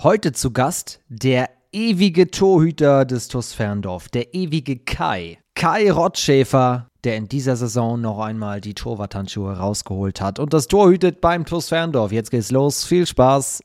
[0.00, 5.40] Heute zu Gast der ewige Torhüter des TuS Ferndorf, der ewige Kai.
[5.56, 10.88] Kai Rottschäfer, der in dieser Saison noch einmal die Torwarthandschuhe rausgeholt hat und das Tor
[10.88, 12.12] hütet beim TuS Ferndorf.
[12.12, 12.84] Jetzt geht's los.
[12.84, 13.60] Viel Spaß.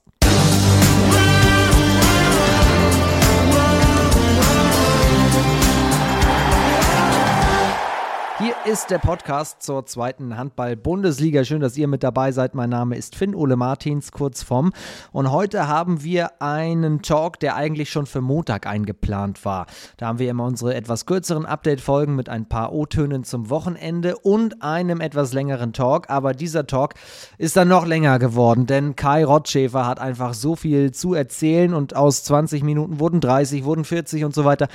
[8.66, 11.44] Ist der Podcast zur zweiten Handball-Bundesliga.
[11.44, 12.56] Schön, dass ihr mit dabei seid.
[12.56, 14.72] Mein Name ist Finn Ole Martins, kurz vom.
[15.12, 19.66] Und heute haben wir einen Talk, der eigentlich schon für Montag eingeplant war.
[19.98, 24.64] Da haben wir immer unsere etwas kürzeren Update-Folgen mit ein paar O-Tönen zum Wochenende und
[24.64, 26.10] einem etwas längeren Talk.
[26.10, 26.94] Aber dieser Talk
[27.38, 31.98] ist dann noch länger geworden, denn Kai Rottschäfer hat einfach so viel zu erzählen und
[31.98, 34.70] aus 20 Minuten wurden 30, wurden 40 und so weiter.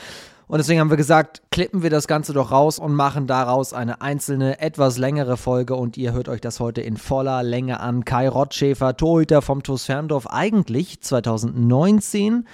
[0.48, 4.00] Und deswegen haben wir gesagt, klippen wir das Ganze doch raus und machen daraus eine
[4.00, 5.74] einzelne, etwas längere Folge.
[5.74, 8.06] Und ihr hört euch das heute in voller Länge an.
[8.06, 12.48] Kai Rottschäfer, Torhüter vom TuS Ferndorf, eigentlich 2019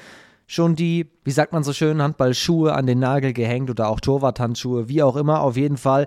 [0.47, 4.89] schon die, wie sagt man so schön, Handballschuhe an den Nagel gehängt oder auch Torwarthandschuhe,
[4.89, 5.41] wie auch immer.
[5.41, 6.07] Auf jeden Fall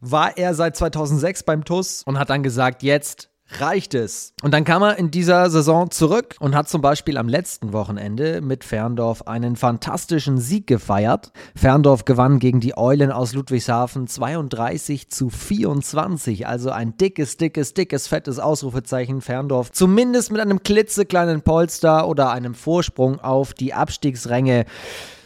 [0.00, 4.32] war er seit 2006 beim TUS und hat dann gesagt, jetzt reicht es.
[4.42, 8.40] Und dann kam er in dieser Saison zurück und hat zum Beispiel am letzten Wochenende
[8.40, 11.32] mit Ferndorf einen fantastischen Sieg gefeiert.
[11.54, 18.08] Ferndorf gewann gegen die Eulen aus Ludwigshafen 32 zu 24, also ein dickes, dickes, dickes,
[18.08, 19.70] fettes Ausrufezeichen Ferndorf.
[19.72, 24.66] Zumindest mit einem klitzekleinen Polster oder einem Vorsprung auf die Abstiegsränge.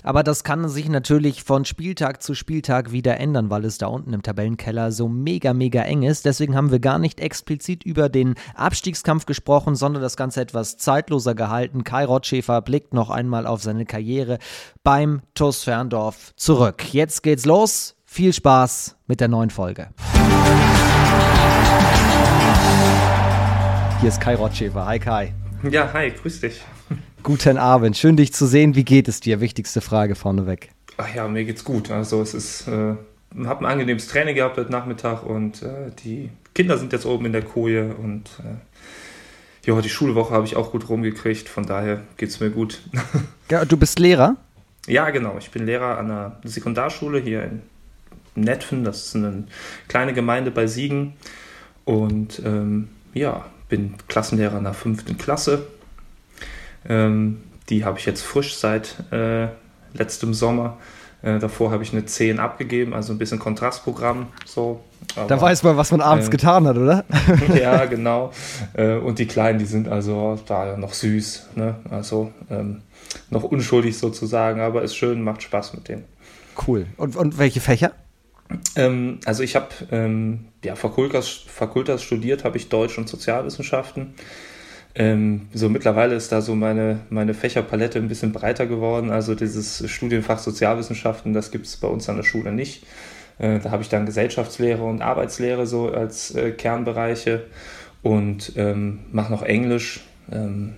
[0.03, 4.12] Aber das kann sich natürlich von Spieltag zu Spieltag wieder ändern, weil es da unten
[4.12, 6.25] im Tabellenkeller so mega, mega eng ist.
[6.25, 11.34] Deswegen haben wir gar nicht explizit über den Abstiegskampf gesprochen, sondern das Ganze etwas zeitloser
[11.34, 11.84] gehalten.
[11.84, 14.39] Kai Rottschäfer blickt noch einmal auf seine Karriere
[14.83, 16.93] beim TuS Ferndorf zurück.
[16.93, 17.97] Jetzt geht's los.
[18.06, 19.91] Viel Spaß mit der neuen Folge.
[24.01, 24.87] Hier ist Kai Rottschäfer.
[24.87, 25.34] Hi Kai.
[25.71, 26.61] Ja, hi, grüß dich.
[27.23, 28.75] Guten Abend, schön dich zu sehen.
[28.75, 29.41] Wie geht es dir?
[29.41, 30.71] Wichtigste Frage vorneweg.
[30.97, 31.91] Ach ja, mir geht's gut.
[31.91, 32.95] Also es ist, äh,
[33.45, 37.33] habe ein angenehmes Training gehabt heute Nachmittag und äh, die Kinder sind jetzt oben in
[37.33, 41.49] der Koje und äh, ja, die Schulwoche habe ich auch gut rumgekriegt.
[41.49, 42.81] Von daher geht's mir gut.
[43.50, 44.37] Ja, du bist Lehrer?
[44.87, 45.34] Ja, genau.
[45.41, 47.62] Ich bin Lehrer an einer Sekundarschule hier in
[48.37, 48.84] Netfen.
[48.84, 49.43] Das ist eine
[49.89, 51.15] kleine Gemeinde bei Siegen
[51.84, 55.67] und ähm, ja, bin Klassenlehrer in der fünften Klasse
[56.89, 59.49] ähm, die habe ich jetzt frisch seit äh,
[59.95, 60.79] letztem Sommer.
[61.23, 64.29] Äh, davor habe ich eine 10 abgegeben, also ein bisschen Kontrastprogramm.
[64.47, 64.81] So.
[65.17, 67.05] Aber, da weiß man, was man abends äh, getan hat, oder?
[67.61, 68.33] ja, genau.
[68.73, 71.77] Äh, und die Kleinen, die sind also da noch süß, ne?
[71.91, 72.83] also ähm,
[73.29, 76.05] noch unschuldig sozusagen, aber ist schön, macht Spaß mit denen.
[76.67, 76.87] Cool.
[76.97, 77.93] Und, und welche Fächer?
[78.77, 84.15] Ähm, also ich habe ähm, ja, Fakultas, Fakultas studiert, habe ich Deutsch und Sozialwissenschaften.
[84.95, 89.11] Ähm, so mittlerweile ist da so meine, meine Fächerpalette ein bisschen breiter geworden.
[89.11, 92.84] Also dieses Studienfach Sozialwissenschaften, das gibt es bei uns an der Schule nicht.
[93.39, 97.45] Äh, da habe ich dann Gesellschaftslehre und Arbeitslehre so als äh, Kernbereiche
[98.03, 100.00] und ähm, mache noch Englisch,
[100.33, 100.75] ähm,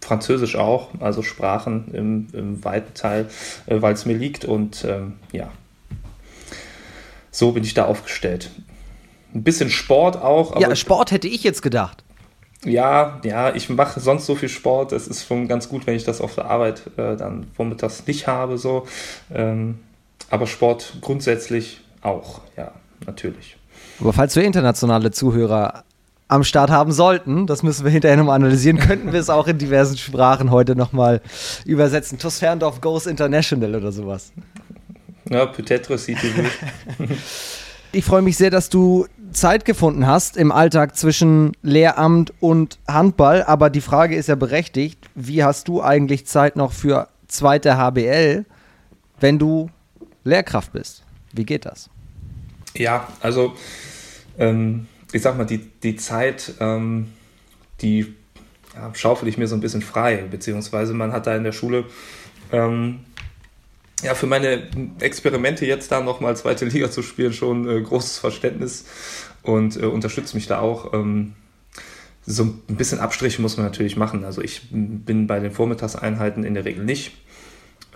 [0.00, 3.26] Französisch auch, also Sprachen im, im weiten Teil,
[3.66, 5.50] äh, weil es mir liegt und ähm, ja,
[7.30, 8.50] so bin ich da aufgestellt.
[9.34, 10.60] Ein bisschen Sport auch.
[10.60, 12.03] ja, Sport hätte ich jetzt gedacht
[12.64, 14.92] ja, ja, ich mache sonst so viel Sport.
[14.92, 18.26] Es ist schon ganz gut, wenn ich das auf der Arbeit äh, dann vormittags nicht
[18.26, 18.58] habe.
[18.58, 18.86] So.
[19.32, 19.78] Ähm,
[20.30, 22.72] aber Sport grundsätzlich auch, ja,
[23.06, 23.56] natürlich.
[24.00, 25.84] Aber falls wir internationale Zuhörer
[26.28, 29.58] am Start haben sollten, das müssen wir hinterher nochmal analysieren, könnten wir es auch in
[29.58, 31.20] diversen Sprachen heute nochmal
[31.64, 32.18] übersetzen.
[32.18, 34.32] TuS Ferndorf Goes International oder sowas.
[35.30, 36.26] Ja, peut-être si tu.
[37.92, 43.42] Ich freue mich sehr, dass du Zeit gefunden hast im Alltag zwischen Lehramt und Handball.
[43.42, 48.44] Aber die Frage ist ja berechtigt, wie hast du eigentlich Zeit noch für zweite HBL,
[49.20, 49.70] wenn du
[50.24, 51.02] Lehrkraft bist?
[51.32, 51.90] Wie geht das?
[52.76, 53.54] Ja, also
[54.38, 57.12] ähm, ich sag mal, die, die Zeit, ähm,
[57.80, 58.14] die
[58.74, 61.84] ja, schaufel ich mir so ein bisschen frei, beziehungsweise man hat da in der Schule
[62.50, 63.00] ähm,
[64.04, 64.68] ja, für meine
[65.00, 68.84] Experimente jetzt da nochmal zweite Liga zu spielen, schon äh, großes Verständnis
[69.42, 70.92] und äh, unterstützt mich da auch.
[70.92, 71.32] Ähm,
[72.26, 74.24] so ein bisschen Abstriche muss man natürlich machen.
[74.24, 77.12] Also ich bin bei den Vormittagseinheiten in der Regel nicht.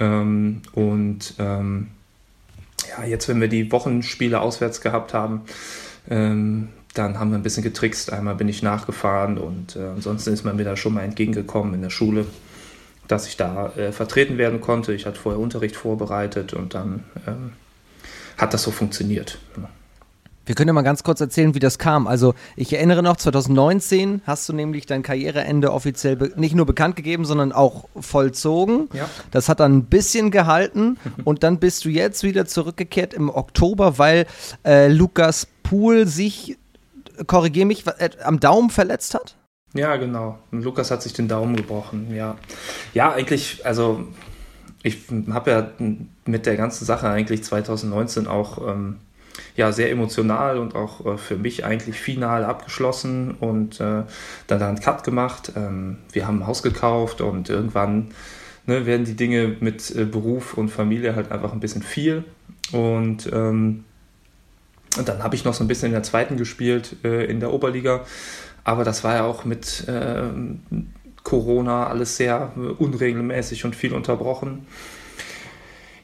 [0.00, 1.88] Ähm, und ähm,
[2.88, 5.42] ja, jetzt, wenn wir die Wochenspiele auswärts gehabt haben,
[6.10, 8.12] ähm, dann haben wir ein bisschen getrickst.
[8.12, 11.82] Einmal bin ich nachgefahren und äh, ansonsten ist man mir da schon mal entgegengekommen in
[11.82, 12.26] der Schule
[13.08, 14.92] dass ich da äh, vertreten werden konnte.
[14.92, 17.52] Ich hatte vorher Unterricht vorbereitet und dann ähm,
[18.36, 19.38] hat das so funktioniert.
[20.48, 22.06] Wir können ja mal ganz kurz erzählen, wie das kam.
[22.06, 27.26] Also ich erinnere noch, 2019 hast du nämlich dein Karriereende offiziell nicht nur bekannt gegeben,
[27.26, 28.88] sondern auch vollzogen.
[28.94, 29.10] Ja.
[29.30, 33.98] Das hat dann ein bisschen gehalten und dann bist du jetzt wieder zurückgekehrt im Oktober,
[33.98, 34.26] weil
[34.64, 36.56] äh, Lukas Pool sich,
[37.26, 39.36] korrigiere mich, äh, am Daumen verletzt hat?
[39.74, 40.38] Ja, genau.
[40.50, 42.36] Und Lukas hat sich den Daumen gebrochen, ja.
[42.94, 44.06] Ja, eigentlich, also
[44.82, 45.70] ich habe ja
[46.24, 48.96] mit der ganzen Sache eigentlich 2019 auch ähm,
[49.56, 54.04] ja, sehr emotional und auch äh, für mich eigentlich final abgeschlossen und äh,
[54.46, 55.52] dann einen Cut gemacht.
[55.56, 58.12] Ähm, wir haben ein Haus gekauft und irgendwann
[58.66, 62.24] ne, werden die Dinge mit äh, Beruf und Familie halt einfach ein bisschen viel.
[62.72, 63.84] Und, ähm,
[64.96, 67.52] und dann habe ich noch so ein bisschen in der zweiten gespielt, äh, in der
[67.52, 68.04] Oberliga.
[68.64, 70.60] Aber das war ja auch mit ähm,
[71.22, 74.66] Corona alles sehr unregelmäßig und viel unterbrochen.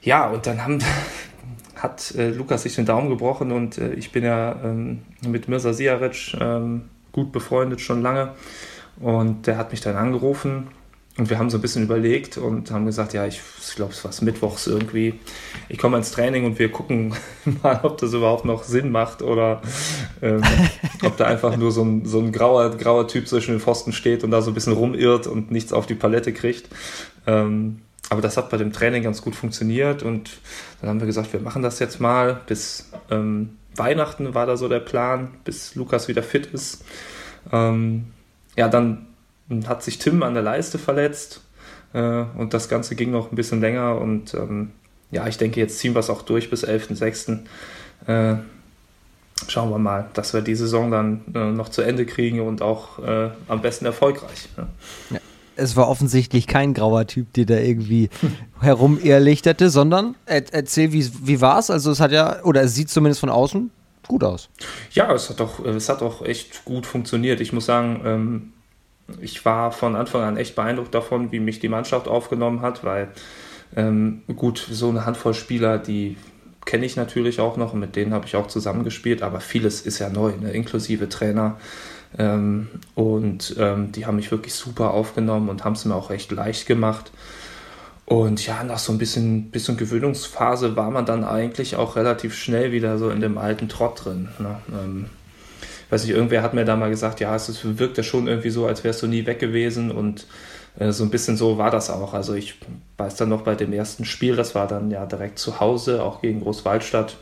[0.03, 0.79] Ja, und dann haben,
[1.77, 5.73] hat äh, Lukas sich den Daumen gebrochen und äh, ich bin ja ähm, mit Mirza
[5.73, 8.33] Siaric ähm, gut befreundet schon lange
[9.01, 10.69] und der hat mich dann angerufen
[11.17, 14.05] und wir haben so ein bisschen überlegt und haben gesagt, ja, ich, ich glaube, es
[14.05, 15.21] war mittwochs irgendwie.
[15.69, 17.15] Ich komme ins Training und wir gucken
[17.63, 19.63] mal, ob das überhaupt noch Sinn macht oder
[20.23, 20.43] ähm,
[21.05, 24.25] ob da einfach nur so ein, so ein grauer, grauer Typ zwischen den Pfosten steht
[24.25, 26.69] und da so ein bisschen rumirrt und nichts auf die Palette kriegt.
[27.29, 30.39] Ähm, aber das hat bei dem Training ganz gut funktioniert und
[30.81, 32.41] dann haben wir gesagt, wir machen das jetzt mal.
[32.47, 36.85] Bis ähm, Weihnachten war da so der Plan, bis Lukas wieder fit ist.
[37.53, 38.07] Ähm,
[38.57, 39.07] ja, dann
[39.67, 41.43] hat sich Tim an der Leiste verletzt
[41.93, 44.71] äh, und das Ganze ging noch ein bisschen länger und ähm,
[45.11, 47.39] ja, ich denke, jetzt ziehen wir es auch durch bis 11.06.
[48.07, 48.39] Äh,
[49.49, 52.99] schauen wir mal, dass wir die Saison dann äh, noch zu Ende kriegen und auch
[52.99, 54.49] äh, am besten erfolgreich.
[54.57, 54.67] Ja.
[55.11, 55.21] Ja
[55.57, 58.11] es war offensichtlich kein grauer Typ, der da irgendwie
[58.61, 61.71] herumirrlichterte, sondern er, erzähl, wie, wie war es?
[61.71, 63.71] Also es hat ja, oder es sieht zumindest von außen
[64.07, 64.49] gut aus.
[64.93, 67.41] Ja, es hat doch, es hat doch echt gut funktioniert.
[67.41, 68.53] Ich muss sagen, ähm,
[69.21, 73.09] ich war von Anfang an echt beeindruckt davon, wie mich die Mannschaft aufgenommen hat, weil
[73.77, 76.17] ähm, gut, so eine Handvoll Spieler, die
[76.65, 79.99] kenne ich natürlich auch noch und mit denen habe ich auch zusammengespielt, aber vieles ist
[79.99, 80.51] ja neu, ne?
[80.53, 81.59] inklusive Trainer.
[82.17, 86.31] Ähm, und ähm, die haben mich wirklich super aufgenommen und haben es mir auch recht
[86.31, 87.11] leicht gemacht.
[88.07, 92.71] Und ja, nach so ein bisschen, bisschen Gewöhnungsphase war man dann eigentlich auch relativ schnell
[92.71, 94.29] wieder so in dem alten Trott drin.
[94.39, 95.09] Ne?
[95.91, 98.67] Weiß nicht, irgendwer hat mir da mal gesagt, ja, es wirkt ja schon irgendwie so,
[98.67, 100.27] als wärst du nie weg gewesen und
[100.79, 102.15] äh, so ein bisschen so war das auch.
[102.15, 102.57] Also ich
[102.97, 106.21] weiß dann noch bei dem ersten Spiel, das war dann ja direkt zu Hause, auch
[106.21, 107.17] gegen Großwaldstadt.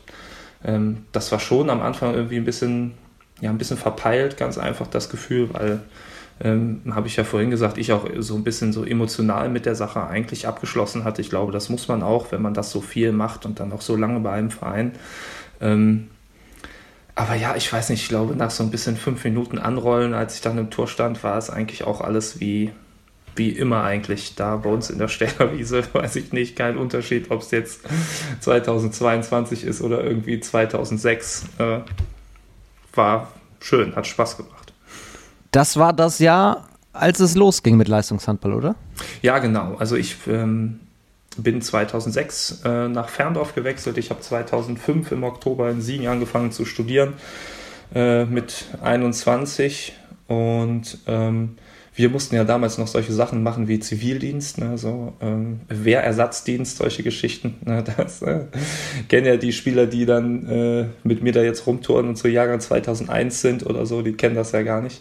[0.65, 2.95] Ähm, das war schon am Anfang irgendwie ein bisschen
[3.43, 5.81] ja, ein bisschen verpeilt, ganz einfach das Gefühl, weil,
[6.41, 9.75] ähm, habe ich ja vorhin gesagt, ich auch so ein bisschen so emotional mit der
[9.75, 11.21] Sache eigentlich abgeschlossen hatte.
[11.21, 13.81] Ich glaube, das muss man auch, wenn man das so viel macht und dann auch
[13.81, 14.93] so lange bei einem Verein.
[15.61, 16.09] Ähm,
[17.15, 20.37] aber ja, ich weiß nicht, ich glaube, nach so ein bisschen fünf Minuten anrollen, als
[20.37, 22.73] ich dann im Tor stand, war es eigentlich auch alles wie,
[23.37, 27.43] wie immer eigentlich da bei uns in der Stellerwiese, weiß ich nicht, kein Unterschied, ob
[27.43, 27.83] es jetzt
[28.41, 31.45] 2022 ist oder irgendwie 2006.
[31.59, 31.81] Äh,
[32.95, 34.73] war schön, hat Spaß gemacht.
[35.51, 38.75] Das war das Jahr, als es losging mit Leistungshandball, oder?
[39.21, 39.75] Ja, genau.
[39.77, 40.81] Also ich ähm,
[41.39, 43.99] bin 2006 äh, nach Ferndorf gewechselt.
[43.99, 47.15] Ich habe 2005 im Oktober in Siegen angefangen zu studieren
[47.95, 49.95] äh, mit 21
[50.29, 51.57] und ähm,
[51.95, 57.03] wir mussten ja damals noch solche Sachen machen wie Zivildienst, ne, so ähm, Wehrersatzdienst, solche
[57.03, 57.55] Geschichten.
[57.65, 58.41] Ne, das äh,
[59.09, 62.61] kennen ja die Spieler, die dann äh, mit mir da jetzt rumtouren und so Jahrgang
[62.61, 65.01] 2001 sind oder so, die kennen das ja gar nicht.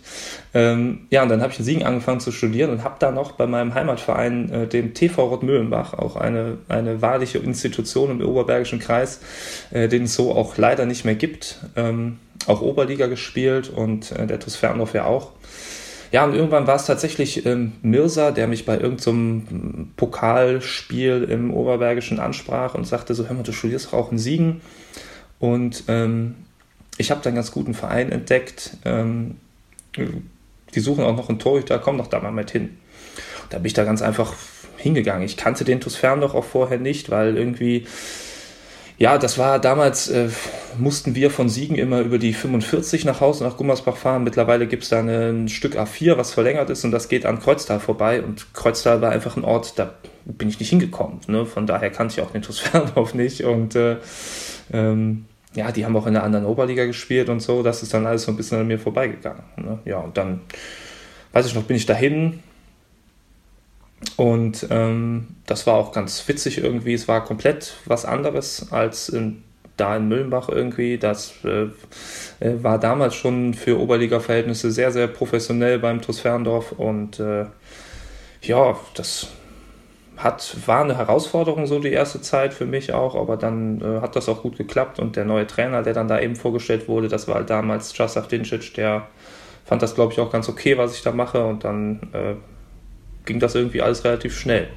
[0.54, 3.34] Ähm, ja, und dann habe ich in Siegen angefangen zu studieren und habe da noch
[3.34, 9.22] bei meinem Heimatverein, äh, dem TV Rottmühlenbach, auch eine, eine wahrliche Institution im Oberbergischen Kreis,
[9.72, 14.28] äh, den es so auch leider nicht mehr gibt, ähm, auch Oberliga gespielt und äh,
[14.28, 15.32] der TuS Ferndorf ja auch.
[16.12, 21.54] Ja, und irgendwann war es tatsächlich ähm, Mirza, der mich bei irgendeinem so Pokalspiel im
[21.54, 24.62] Oberbergischen ansprach und sagte so, hör mal, du studierst auch in Siegen.
[25.40, 26.36] Und ähm,
[26.98, 28.78] ich habe da einen ganz guten Verein entdeckt.
[28.84, 29.38] Ähm,
[29.96, 32.78] die suchen auch noch einen Torhüter, komm doch da mal mit hin.
[33.50, 34.34] da bin ich da ganz einfach
[34.78, 35.24] hingegangen.
[35.24, 37.86] Ich kannte den TuS Ferndorf auch vorher nicht, weil irgendwie
[39.02, 40.30] ja, das war damals, äh,
[40.78, 44.24] mussten wir von Siegen immer über die 45 nach Hause, nach Gummersbach fahren.
[44.24, 47.80] Mittlerweile gibt es da ein Stück A4, was verlängert ist und das geht an Kreuztal
[47.80, 48.22] vorbei.
[48.22, 51.20] Und Kreuztal war einfach ein Ort, da bin ich nicht hingekommen.
[51.26, 51.48] Ne?
[51.48, 53.44] Von daher kannte ich auch den TuS Fernhof nicht.
[53.44, 53.98] Und äh,
[54.72, 57.64] ähm, ja, die haben auch in der anderen Oberliga gespielt und so.
[57.64, 59.42] Das ist dann alles so ein bisschen an mir vorbeigegangen.
[59.58, 59.80] Ne?
[59.84, 60.42] Ja, und dann,
[61.34, 62.44] weiß ich noch, bin ich dahin,
[64.18, 66.94] und ähm, das war auch ganz witzig irgendwie.
[66.94, 69.44] Es war komplett was anderes als in
[69.78, 70.98] da in Müllenbach irgendwie.
[70.98, 71.64] Das äh,
[72.40, 77.46] äh, war damals schon für Oberliga-Verhältnisse sehr, sehr professionell beim TuS Ferndorf und äh,
[78.44, 79.28] ja, das
[80.18, 84.16] hat, war eine Herausforderung so die erste Zeit für mich auch, aber dann äh, hat
[84.16, 87.28] das auch gut geklappt und der neue Trainer, der dann da eben vorgestellt wurde, das
[87.28, 89.08] war damals Czasach Dincic, der
[89.66, 92.36] fand das glaube ich auch ganz okay, was ich da mache und dann äh,
[93.26, 94.68] ging das irgendwie alles relativ schnell.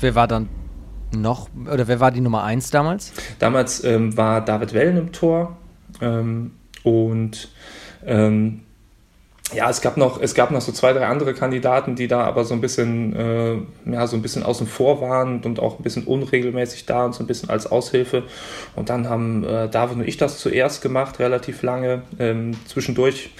[0.00, 0.48] Wer war dann
[1.12, 3.12] noch, oder wer war die Nummer 1 damals?
[3.38, 5.56] Damals ähm, war David Wellen im Tor
[6.00, 7.48] ähm, und
[8.06, 8.60] ähm,
[9.52, 12.44] ja, es gab noch, es gab noch so zwei, drei andere Kandidaten, die da aber
[12.44, 16.04] so ein bisschen, äh, ja, so ein bisschen außen vor waren und auch ein bisschen
[16.04, 18.24] unregelmäßig da und so ein bisschen als Aushilfe.
[18.76, 22.02] Und dann haben äh, David und ich das zuerst gemacht, relativ lange.
[22.18, 23.30] Ähm, zwischendurch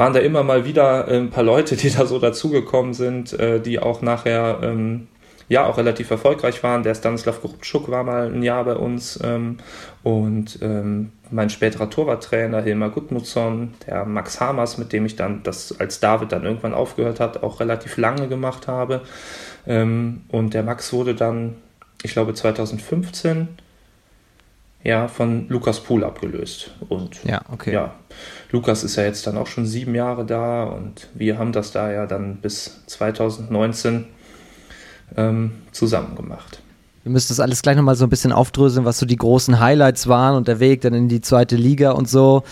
[0.00, 3.78] waren da immer mal wieder ein paar Leute, die da so dazugekommen sind, äh, die
[3.78, 5.08] auch nachher ähm,
[5.50, 6.82] ja auch relativ erfolgreich waren.
[6.82, 9.58] Der Stanislav Grubczuk war mal ein Jahr bei uns ähm,
[10.02, 15.78] und ähm, mein späterer Torwarttrainer Hilmar Gudmundsson, der Max Hamers, mit dem ich dann das
[15.78, 19.02] als David dann irgendwann aufgehört hat, auch relativ lange gemacht habe.
[19.66, 21.56] Ähm, und der Max wurde dann,
[22.02, 23.48] ich glaube 2015
[24.82, 26.72] ja, von Lukas Pool abgelöst.
[26.88, 27.72] Und ja, okay.
[27.72, 27.94] ja,
[28.50, 31.90] Lukas ist ja jetzt dann auch schon sieben Jahre da und wir haben das da
[31.90, 34.06] ja dann bis 2019
[35.16, 36.62] ähm, zusammen gemacht.
[37.02, 40.06] Wir müssen das alles gleich nochmal so ein bisschen aufdröseln, was so die großen Highlights
[40.06, 42.42] waren und der Weg dann in die zweite Liga und so.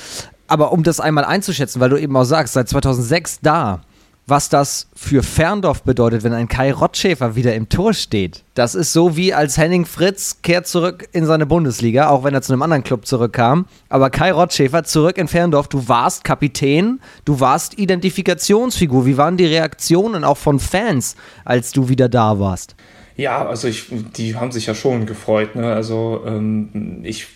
[0.47, 3.83] Aber um das einmal einzuschätzen, weil du eben auch sagst, seit 2006 da,
[4.29, 8.45] was das für Ferndorf bedeutet, wenn ein Kai Rottschäfer wieder im Tor steht.
[8.53, 12.43] Das ist so wie als Henning Fritz kehrt zurück in seine Bundesliga, auch wenn er
[12.43, 13.67] zu einem anderen Club zurückkam.
[13.89, 19.07] Aber Kai Rottschäfer zurück in Ferndorf, du warst Kapitän, du warst Identifikationsfigur.
[19.07, 21.17] Wie waren die Reaktionen auch von Fans,
[21.47, 22.77] als du wieder da warst?
[23.17, 25.57] Ja, also ich, die haben sich ja schon gefreut.
[25.57, 25.73] Ne?
[25.73, 27.27] Also ähm, ich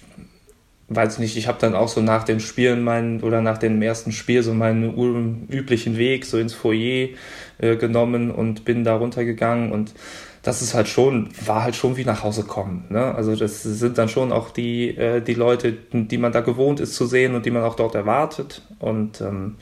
[0.94, 4.12] weiß nicht, ich habe dann auch so nach den Spielen meinen oder nach dem ersten
[4.12, 7.08] Spiel so meinen üblichen Weg so ins Foyer
[7.58, 9.94] äh, genommen und bin da runtergegangen und
[10.42, 12.84] das ist halt schon, war halt schon wie nach Hause kommen.
[12.88, 13.14] Ne?
[13.14, 16.94] Also das sind dann schon auch die, äh, die Leute, die man da gewohnt ist
[16.96, 18.62] zu sehen und die man auch dort erwartet.
[18.80, 19.56] Und ähm,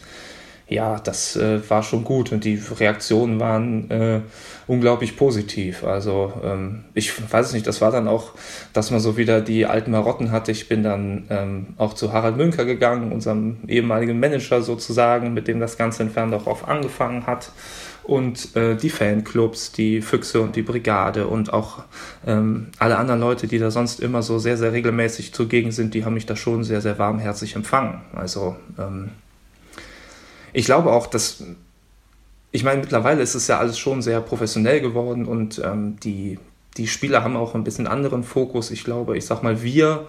[0.70, 4.20] ja, das äh, war schon gut und die Reaktionen waren äh,
[4.68, 5.82] unglaublich positiv.
[5.82, 8.32] Also ähm, ich weiß nicht, das war dann auch,
[8.72, 10.52] dass man so wieder die alten Marotten hatte.
[10.52, 15.58] Ich bin dann ähm, auch zu Harald Münker gegangen, unserem ehemaligen Manager sozusagen, mit dem
[15.58, 17.50] das Ganze in Ferndorf angefangen hat.
[18.04, 21.82] Und äh, die Fanclubs, die Füchse und die Brigade und auch
[22.26, 26.04] ähm, alle anderen Leute, die da sonst immer so sehr, sehr regelmäßig zugegen sind, die
[26.04, 28.02] haben mich da schon sehr, sehr warmherzig empfangen.
[28.14, 29.10] Also ähm,
[30.52, 31.42] ich glaube auch, dass,
[32.52, 36.38] ich meine, mittlerweile ist es ja alles schon sehr professionell geworden und ähm, die,
[36.76, 38.70] die Spieler haben auch ein bisschen anderen Fokus.
[38.70, 40.06] Ich glaube, ich sag mal, wir,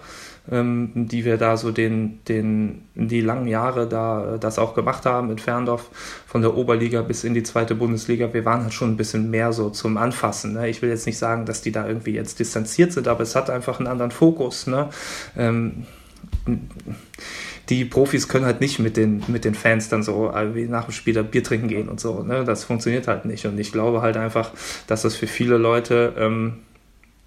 [0.50, 5.30] ähm, die wir da so den, den, die langen Jahre da das auch gemacht haben
[5.30, 5.90] in Ferndorf,
[6.26, 9.52] von der Oberliga bis in die zweite Bundesliga, wir waren halt schon ein bisschen mehr
[9.52, 10.54] so zum Anfassen.
[10.54, 10.68] Ne?
[10.68, 13.50] Ich will jetzt nicht sagen, dass die da irgendwie jetzt distanziert sind, aber es hat
[13.50, 14.66] einfach einen anderen Fokus.
[14.66, 14.88] Ne?
[15.36, 15.86] Ähm,
[17.72, 20.84] die Profis können halt nicht mit den, mit den Fans dann so äh, wie nach
[20.84, 22.22] dem Spiel da Bier trinken gehen und so.
[22.22, 22.44] Ne?
[22.44, 23.46] Das funktioniert halt nicht.
[23.46, 24.50] Und ich glaube halt einfach,
[24.86, 26.58] dass das für viele Leute ähm,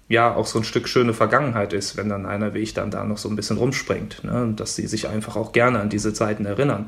[0.08, 3.02] ja auch so ein Stück schöne Vergangenheit ist, wenn dann einer wie ich dann da
[3.02, 4.22] noch so ein bisschen rumspringt.
[4.22, 4.44] Ne?
[4.44, 6.86] Und dass sie sich einfach auch gerne an diese Zeiten erinnern.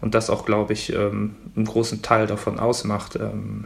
[0.00, 3.16] Und das auch, glaube ich, ähm, einen großen Teil davon ausmacht.
[3.16, 3.64] Ähm,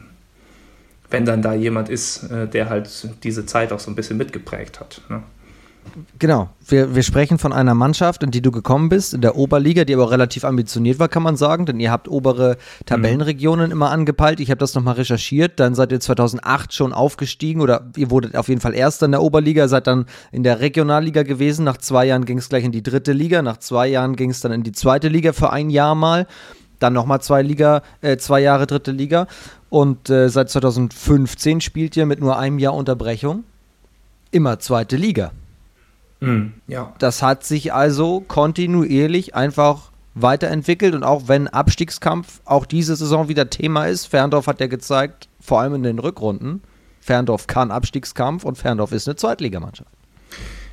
[1.11, 2.89] wenn dann da jemand ist, äh, der halt
[3.23, 5.03] diese Zeit auch so ein bisschen mitgeprägt hat.
[5.11, 5.23] Ne?
[6.19, 9.85] Genau, wir, wir sprechen von einer Mannschaft, in die du gekommen bist, in der Oberliga,
[9.85, 13.73] die aber relativ ambitioniert war, kann man sagen, denn ihr habt obere Tabellenregionen mhm.
[13.73, 14.41] immer angepeilt.
[14.41, 18.49] Ich habe das nochmal recherchiert, dann seid ihr 2008 schon aufgestiegen oder ihr wurdet auf
[18.49, 21.65] jeden Fall Erster in der Oberliga, seid dann in der Regionalliga gewesen.
[21.65, 24.41] Nach zwei Jahren ging es gleich in die dritte Liga, nach zwei Jahren ging es
[24.41, 26.27] dann in die zweite Liga für ein Jahr mal.
[26.79, 29.27] Dann nochmal zwei Liga, äh, zwei Jahre dritte Liga.
[29.71, 33.45] Und äh, seit 2015 spielt ihr mit nur einem Jahr Unterbrechung
[34.31, 35.33] immer zweite Liga.
[36.21, 36.95] Mhm, ja.
[36.99, 43.51] Das hat sich also kontinuierlich einfach weiterentwickelt und auch wenn Abstiegskampf auch diese Saison wieder
[43.51, 46.63] Thema ist, Ferndorf hat ja gezeigt, vor allem in den Rückrunden,
[47.01, 49.91] Ferndorf kann Abstiegskampf und Ferndorf ist eine Zweitligamannschaft.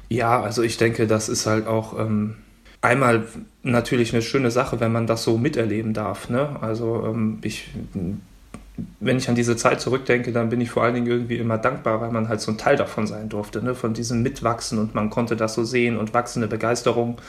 [0.09, 2.35] Ja, also ich denke, das ist halt auch ähm,
[2.81, 3.25] einmal
[3.63, 6.29] natürlich eine schöne Sache, wenn man das so miterleben darf.
[6.29, 6.57] Ne?
[6.62, 7.69] Also ähm, ich
[9.00, 12.01] wenn ich an diese Zeit zurückdenke, dann bin ich vor allen Dingen irgendwie immer dankbar,
[12.01, 13.75] weil man halt so ein Teil davon sein durfte, ne?
[13.75, 17.20] von diesem Mitwachsen und man konnte das so sehen und wachsende Begeisterung.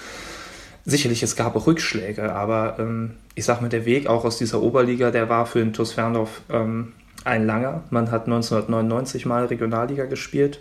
[0.87, 5.11] Sicherlich, es gab Rückschläge, aber ähm, ich sag mal, der Weg auch aus dieser Oberliga,
[5.11, 6.93] der war für den TuS Ferndorf ähm,
[7.25, 7.85] ein langer.
[7.91, 10.61] Man hat 1999 mal Regionalliga gespielt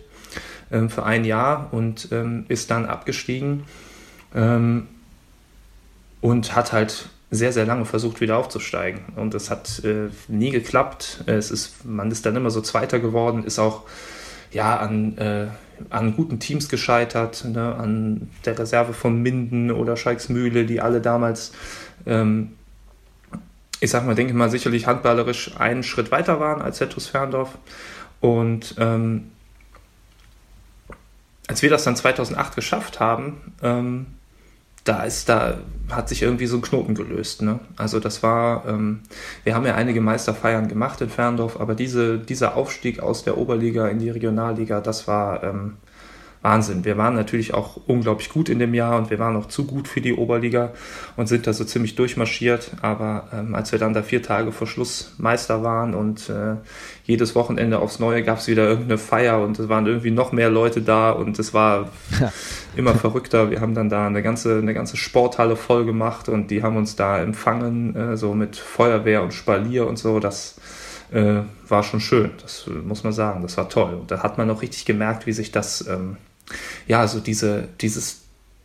[0.72, 3.64] ähm, für ein Jahr und ähm, ist dann abgestiegen
[4.34, 4.88] ähm,
[6.22, 9.02] und hat halt sehr, sehr lange versucht, wieder aufzusteigen.
[9.16, 11.24] Und das hat äh, nie geklappt.
[11.26, 13.84] Es ist, man ist dann immer so Zweiter geworden, ist auch
[14.52, 15.48] ja, an, äh,
[15.90, 17.76] an guten Teams gescheitert, ne?
[17.76, 21.54] an der Reserve von Minden oder Schalksmühle, die alle damals,
[22.06, 22.54] ähm,
[23.80, 27.58] ich sag mal, denke mal, sicherlich handballerisch einen Schritt weiter waren als Zettus Ferndorf.
[28.22, 29.32] Und ähm,
[31.48, 34.06] als wir das dann 2008 geschafft haben, ähm,
[34.84, 35.60] da ist, da
[35.90, 37.42] hat sich irgendwie so ein Knoten gelöst.
[37.42, 37.60] Ne?
[37.78, 39.02] Also das war, ähm,
[39.44, 43.88] wir haben ja einige Meisterfeiern gemacht in Ferndorf, aber diese, dieser Aufstieg aus der Oberliga
[43.88, 45.74] in die Regionalliga, das war, ähm,
[46.44, 46.84] Wahnsinn.
[46.84, 49.88] Wir waren natürlich auch unglaublich gut in dem Jahr und wir waren auch zu gut
[49.88, 50.74] für die Oberliga
[51.16, 52.72] und sind da so ziemlich durchmarschiert.
[52.82, 56.56] Aber ähm, als wir dann da vier Tage vor Schluss Meister waren und äh,
[57.06, 60.50] jedes Wochenende aufs Neue gab es wieder irgendeine Feier und es waren irgendwie noch mehr
[60.50, 62.32] Leute da und es war ja.
[62.76, 63.52] Immer verrückter.
[63.52, 66.96] Wir haben dann da eine ganze, eine ganze Sporthalle voll gemacht und die haben uns
[66.96, 70.20] da empfangen, äh, so mit Feuerwehr und Spalier und so.
[70.20, 70.56] Das
[71.12, 73.42] äh, war schon schön, das muss man sagen.
[73.42, 73.94] Das war toll.
[73.94, 76.18] Und da hat man auch richtig gemerkt, wie sich das ähm,
[76.88, 78.22] ja, also diese, dieses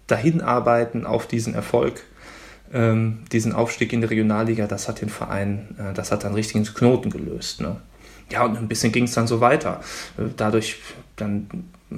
[0.06, 2.02] Dahinarbeiten auf diesen Erfolg,
[2.72, 6.64] ähm, diesen Aufstieg in die Regionalliga, das hat den Verein, äh, das hat dann richtigen
[6.64, 7.60] Knoten gelöst.
[7.60, 7.76] Ne?
[8.30, 9.80] Ja, und ein bisschen ging es dann so weiter.
[10.18, 10.76] Äh, dadurch,
[11.16, 11.48] dann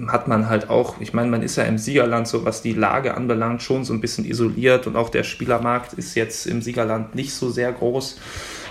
[0.07, 3.15] hat man halt auch, ich meine, man ist ja im Siegerland, so was die Lage
[3.15, 7.35] anbelangt, schon so ein bisschen isoliert und auch der Spielermarkt ist jetzt im Siegerland nicht
[7.35, 8.19] so sehr groß.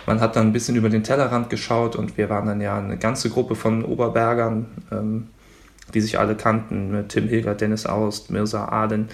[0.05, 2.97] Man hat dann ein bisschen über den Tellerrand geschaut und wir waren dann ja eine
[2.97, 5.27] ganze Gruppe von Oberbergern, ähm,
[5.93, 9.09] die sich alle kannten, Tim Hilger, Dennis Aust, Mirza Aden,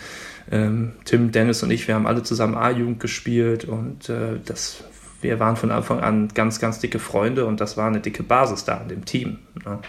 [0.52, 4.84] ähm, Tim, Dennis und ich, wir haben alle zusammen A-Jugend gespielt und äh, das,
[5.26, 8.64] wir waren von Anfang an ganz, ganz dicke Freunde und das war eine dicke Basis
[8.64, 9.40] da in dem Team.
[9.66, 9.80] Ne?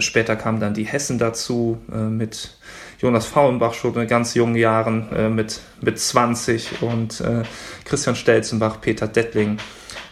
[0.00, 2.58] Später kamen dann die Hessen dazu äh, mit
[2.98, 7.42] Jonas Faulenbach schon in ganz jungen Jahren äh, mit, mit 20 und äh,
[7.84, 9.58] Christian Stelzenbach, Peter Dettling.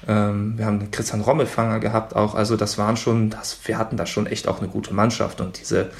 [0.07, 2.37] Ähm, wir haben Christian Rommelfanger gehabt auch.
[2.37, 5.61] Also das waren schon, das, wir hatten da schon echt auch eine gute Mannschaft und
[5.61, 5.91] diese,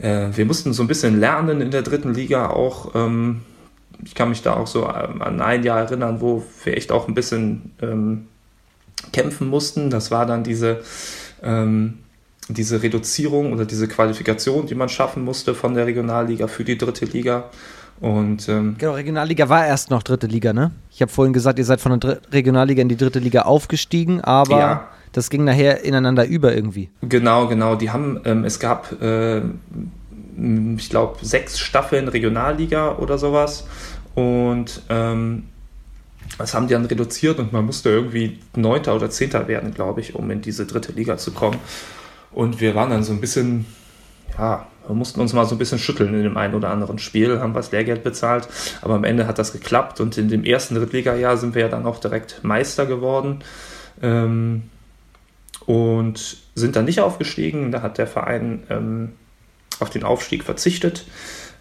[0.00, 2.94] äh, wir mussten so ein bisschen lernen in der dritten Liga auch.
[2.94, 3.42] Ähm,
[4.04, 7.14] ich kann mich da auch so an ein Jahr erinnern, wo wir echt auch ein
[7.14, 8.26] bisschen ähm,
[9.12, 9.90] kämpfen mussten.
[9.90, 10.80] Das war dann diese,
[11.42, 11.98] ähm,
[12.48, 17.04] diese Reduzierung oder diese Qualifikation, die man schaffen musste von der Regionalliga für die dritte
[17.04, 17.50] Liga.
[18.00, 20.72] Und, ähm, genau, Regionalliga war erst noch dritte Liga, ne?
[20.90, 24.58] Ich habe vorhin gesagt, ihr seid von der Regionalliga in die dritte Liga aufgestiegen, aber
[24.58, 24.88] ja.
[25.12, 26.90] das ging nachher ineinander über irgendwie.
[27.00, 27.74] Genau, genau.
[27.74, 29.40] Die haben, ähm, es gab, äh,
[30.76, 33.66] ich glaube, sechs Staffeln Regionalliga oder sowas.
[34.14, 35.44] Und ähm,
[36.38, 40.14] das haben die dann reduziert und man musste irgendwie Neunter oder Zehnter werden, glaube ich,
[40.14, 41.58] um in diese dritte Liga zu kommen.
[42.32, 43.64] Und wir waren dann so ein bisschen,
[44.38, 47.40] ja, wir mussten uns mal so ein bisschen schütteln in dem einen oder anderen Spiel,
[47.40, 48.48] haben was Lehrgeld bezahlt,
[48.82, 51.86] aber am Ende hat das geklappt und in dem ersten Drittliga-Jahr sind wir ja dann
[51.86, 53.40] auch direkt Meister geworden
[54.02, 54.64] ähm,
[55.64, 57.72] und sind dann nicht aufgestiegen.
[57.72, 59.12] Da hat der Verein ähm,
[59.80, 61.06] auf den Aufstieg verzichtet.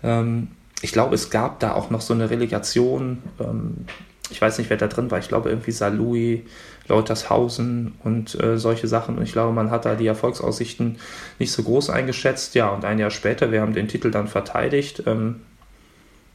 [0.03, 0.49] Ähm,
[0.81, 3.23] ich glaube, es gab da auch noch so eine Relegation.
[3.39, 3.85] Ähm,
[4.29, 5.19] ich weiß nicht, wer da drin war.
[5.19, 6.45] Ich glaube, irgendwie Salui
[6.87, 9.17] Leutershausen und äh, solche Sachen.
[9.17, 10.97] Und ich glaube, man hat da die Erfolgsaussichten
[11.39, 12.55] nicht so groß eingeschätzt.
[12.55, 15.41] Ja, und ein Jahr später, wir haben den Titel dann verteidigt, ähm,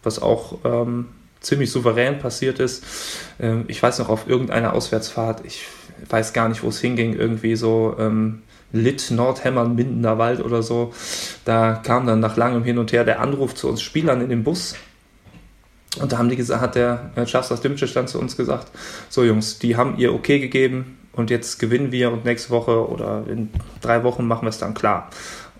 [0.02, 1.06] was auch ähm,
[1.40, 2.84] ziemlich souverän passiert ist.
[3.38, 5.66] Ähm, ich weiß noch, auf irgendeiner Auswärtsfahrt, ich
[6.08, 10.92] weiß gar nicht, wo es hinging, irgendwie so ähm, Litt, Nordhemmern, Mindener Wald oder so.
[11.44, 14.44] Da kam dann nach langem Hin und Her der Anruf zu uns Spielern in den
[14.44, 14.74] Bus
[15.98, 18.68] und da haben die gesagt, hat der Chastas Dimcic dann zu uns gesagt,
[19.08, 23.24] so Jungs, die haben ihr okay gegeben und jetzt gewinnen wir und nächste Woche oder
[23.28, 25.10] in drei Wochen machen wir es dann klar.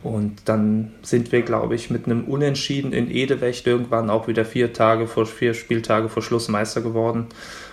[0.02, 4.72] Und dann sind wir, glaube ich, mit einem Unentschieden in Edewecht irgendwann auch wieder vier
[4.72, 7.26] Tage vor vier Spieltage vor Schluss Meister geworden.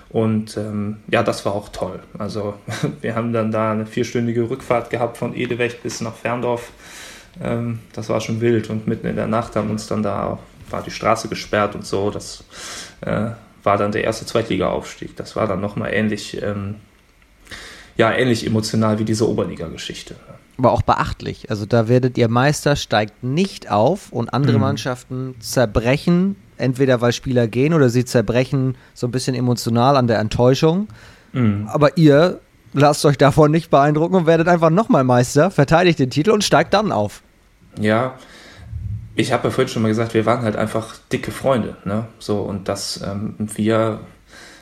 [0.09, 1.99] Und ähm, ja, das war auch toll.
[2.17, 2.53] Also
[3.01, 6.71] wir haben dann da eine vierstündige Rückfahrt gehabt von Edewecht bis nach Ferndorf.
[7.41, 10.39] Ähm, das war schon wild und mitten in der Nacht haben uns dann da
[10.69, 12.11] war die Straße gesperrt und so.
[12.11, 12.43] Das
[13.01, 13.31] äh,
[13.63, 15.15] war dann der erste Zweitliga-Aufstieg.
[15.15, 16.75] Das war dann nochmal ähnlich, ähm,
[17.95, 20.15] ja, ähnlich emotional wie diese Oberliga-Geschichte.
[20.57, 21.49] Aber auch beachtlich.
[21.49, 24.61] Also da werdet ihr Meister, steigt nicht auf und andere mhm.
[24.61, 30.19] Mannschaften zerbrechen, entweder weil Spieler gehen oder sie zerbrechen so ein bisschen emotional an der
[30.19, 30.87] Enttäuschung.
[31.33, 31.67] Mhm.
[31.71, 32.39] Aber ihr
[32.73, 36.73] lasst euch davon nicht beeindrucken und werdet einfach nochmal Meister, verteidigt den Titel und steigt
[36.73, 37.21] dann auf.
[37.79, 38.15] Ja,
[39.15, 41.75] ich habe ja vorhin schon mal gesagt, wir waren halt einfach dicke Freunde.
[41.85, 42.05] Ne?
[42.19, 43.99] So, und dass ähm, wir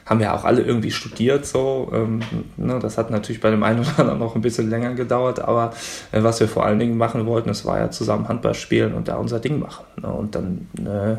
[0.05, 1.89] haben ja auch alle irgendwie studiert, so.
[1.93, 2.21] Ähm,
[2.57, 5.73] ne, das hat natürlich bei dem einen oder anderen noch ein bisschen länger gedauert, aber
[6.11, 9.07] äh, was wir vor allen Dingen machen wollten, das war ja zusammen Handball spielen und
[9.07, 9.85] da unser Ding machen.
[10.01, 11.17] Ne, und dann, äh,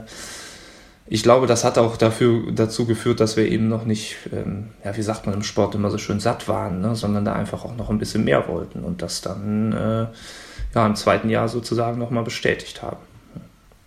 [1.08, 4.96] ich glaube, das hat auch dafür, dazu geführt, dass wir eben noch nicht, ähm, ja,
[4.96, 7.76] wie sagt man im Sport immer so schön satt waren, ne, sondern da einfach auch
[7.76, 10.06] noch ein bisschen mehr wollten und das dann äh,
[10.74, 12.98] ja, im zweiten Jahr sozusagen nochmal bestätigt haben.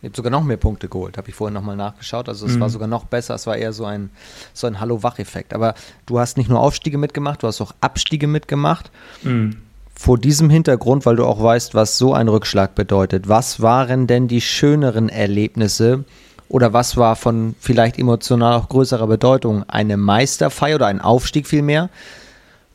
[0.02, 2.30] Ihr habt sogar noch mehr Punkte geholt, habe ich vorhin nochmal nachgeschaut.
[2.30, 2.62] Also es mhm.
[2.62, 4.12] war sogar noch besser, es war eher so ein,
[4.54, 5.54] so ein Hallo-Wach-Effekt.
[5.54, 5.74] Aber
[6.06, 8.92] du hast nicht nur Aufstiege mitgemacht, du hast auch Abstiege mitgemacht.
[9.24, 9.58] Mhm.
[9.94, 14.30] Vor diesem Hintergrund, weil du auch weißt, was so ein Rückschlag bedeutet, was waren denn
[14.30, 16.06] die schöneren Erlebnisse
[16.50, 19.64] oder was war von vielleicht emotional auch größerer Bedeutung?
[19.70, 21.90] Eine Meisterfeier oder ein Aufstieg vielmehr?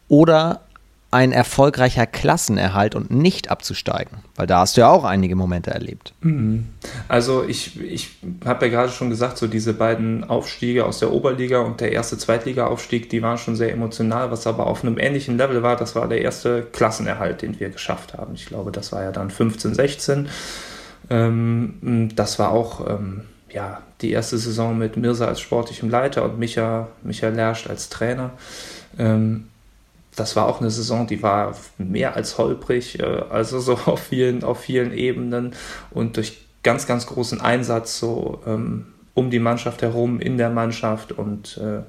[0.08, 0.60] Oder
[1.10, 4.18] ein erfolgreicher Klassenerhalt und nicht abzusteigen?
[4.36, 6.12] Weil da hast du ja auch einige Momente erlebt.
[6.20, 6.66] Mhm.
[7.08, 11.58] Also ich, ich habe ja gerade schon gesagt, so diese beiden Aufstiege aus der Oberliga
[11.58, 15.64] und der erste Zweitliga-Aufstieg, die waren schon sehr emotional, was aber auf einem ähnlichen Level
[15.64, 18.34] war, das war der erste Klassenerhalt, den wir geschafft haben.
[18.34, 20.28] Ich glaube, das war ja dann 15, 16.
[21.10, 23.22] Ähm, das war auch ähm,
[23.54, 28.32] ja, die erste Saison mit Mirza als sportlichem Leiter und Micha, Micha Lersch als Trainer.
[28.98, 29.48] Ähm,
[30.16, 34.42] das war auch eine Saison, die war mehr als holprig, äh, also so auf vielen,
[34.42, 35.54] auf vielen Ebenen
[35.90, 41.12] und durch ganz, ganz großen Einsatz so ähm, um die Mannschaft herum, in der Mannschaft
[41.12, 41.82] und äh,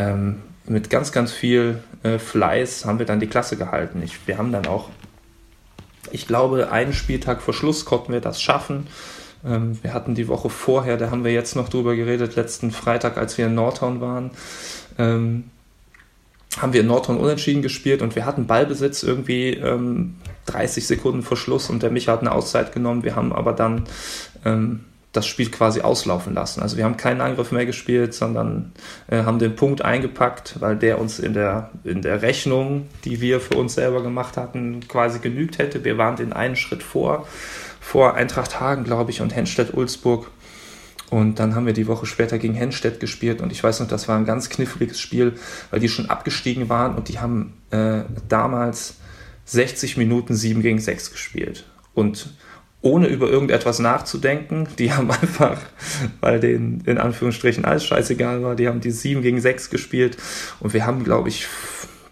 [0.00, 4.02] ähm, mit ganz, ganz viel äh, Fleiß haben wir dann die Klasse gehalten.
[4.04, 4.88] Ich, wir haben dann auch,
[6.12, 8.86] ich glaube, einen Spieltag vor Schluss konnten wir das schaffen.
[9.44, 13.16] Ähm, wir hatten die Woche vorher, da haben wir jetzt noch drüber geredet, letzten Freitag,
[13.16, 14.30] als wir in Nordhorn waren
[15.00, 15.44] ähm,
[16.58, 21.36] haben wir in Nordhorn unentschieden gespielt und wir hatten Ballbesitz irgendwie ähm, 30 Sekunden vor
[21.36, 23.04] Schluss und der Micha hat eine Auszeit genommen.
[23.04, 23.84] Wir haben aber dann
[24.44, 24.80] ähm,
[25.12, 26.60] das Spiel quasi auslaufen lassen.
[26.60, 28.72] Also wir haben keinen Angriff mehr gespielt, sondern
[29.08, 33.40] äh, haben den Punkt eingepackt, weil der uns in der, in der Rechnung, die wir
[33.40, 35.84] für uns selber gemacht hatten, quasi genügt hätte.
[35.84, 37.26] Wir waren den einen Schritt vor,
[37.90, 40.30] vor Eintracht Hagen, glaube ich, und Henstedt-Ulzburg.
[41.10, 44.06] Und dann haben wir die Woche später gegen Henstedt gespielt und ich weiß noch, das
[44.06, 45.34] war ein ganz kniffliges Spiel,
[45.72, 48.98] weil die schon abgestiegen waren und die haben äh, damals
[49.46, 51.64] 60 Minuten 7 gegen 6 gespielt.
[51.92, 52.32] Und
[52.80, 55.60] ohne über irgendetwas nachzudenken, die haben einfach,
[56.20, 60.16] weil denen in Anführungsstrichen alles scheißegal war, die haben die 7 gegen 6 gespielt
[60.60, 61.48] und wir haben, glaube ich,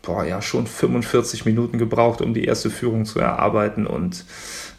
[0.02, 4.24] boah, ja, schon 45 Minuten gebraucht, um die erste Führung zu erarbeiten und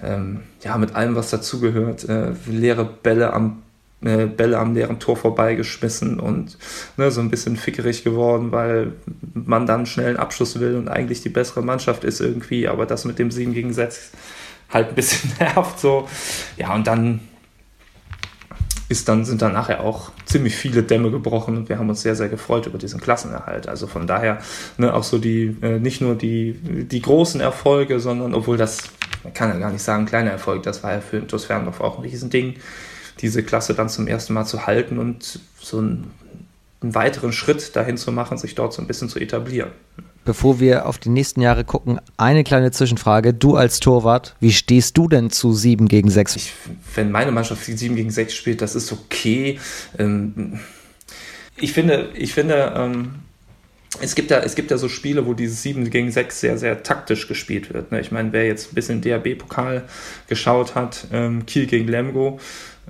[0.03, 3.63] ähm, ja, mit allem, was dazugehört, äh, leere Bälle am
[4.01, 6.57] äh, Bälle am leeren Tor vorbeigeschmissen und
[6.95, 8.93] ne, so ein bisschen fickerig geworden, weil
[9.33, 13.03] man dann schnell einen Abschluss will und eigentlich die bessere Mannschaft ist irgendwie, aber das
[13.03, 14.11] mit dem 7 gegen 6
[14.69, 16.07] halt ein bisschen nervt so.
[16.55, 17.19] Ja, und dann
[18.87, 22.15] ist dann, sind dann nachher auch ziemlich viele Dämme gebrochen und wir haben uns sehr,
[22.15, 23.67] sehr gefreut über diesen Klassenerhalt.
[23.67, 24.39] Also von daher
[24.77, 28.79] ne, auch so die, äh, nicht nur die, die großen Erfolge, sondern obwohl das,
[29.23, 31.97] man kann ja gar nicht sagen, kleiner Erfolg, das war ja für Intus Ferndorf auch
[31.97, 32.55] ein Riesending
[33.21, 36.11] diese Klasse dann zum ersten Mal zu halten und so einen,
[36.81, 39.71] einen weiteren Schritt dahin zu machen, sich dort so ein bisschen zu etablieren.
[40.25, 43.33] Bevor wir auf die nächsten Jahre gucken, eine kleine Zwischenfrage.
[43.33, 46.35] Du als Torwart, wie stehst du denn zu 7 gegen 6?
[46.35, 46.53] Ich,
[46.95, 49.59] wenn meine Mannschaft 7 gegen 6 spielt, das ist okay.
[49.97, 50.59] Ähm,
[51.57, 53.15] ich finde, ich finde ähm,
[54.01, 56.83] es gibt, ja, es gibt ja so Spiele, wo dieses 7 gegen 6 sehr, sehr
[56.83, 57.91] taktisch gespielt wird.
[57.91, 57.99] Ne?
[57.99, 59.83] Ich meine, wer jetzt ein bisschen DAB-Pokal
[60.27, 62.39] geschaut hat, ähm, Kiel gegen Lemgo,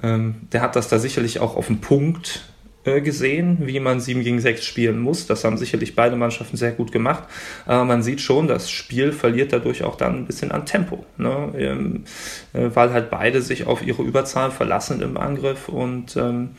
[0.04, 2.44] ähm, der hat das da sicherlich auch auf den Punkt
[2.84, 5.26] äh, gesehen, wie man 7 gegen 6 spielen muss.
[5.26, 7.24] Das haben sicherlich beide Mannschaften sehr gut gemacht.
[7.66, 11.54] Aber man sieht schon, das Spiel verliert dadurch auch dann ein bisschen an Tempo, ne?
[11.58, 12.04] ähm,
[12.54, 16.52] äh, weil halt beide sich auf ihre Überzahl verlassen im Angriff und ähm,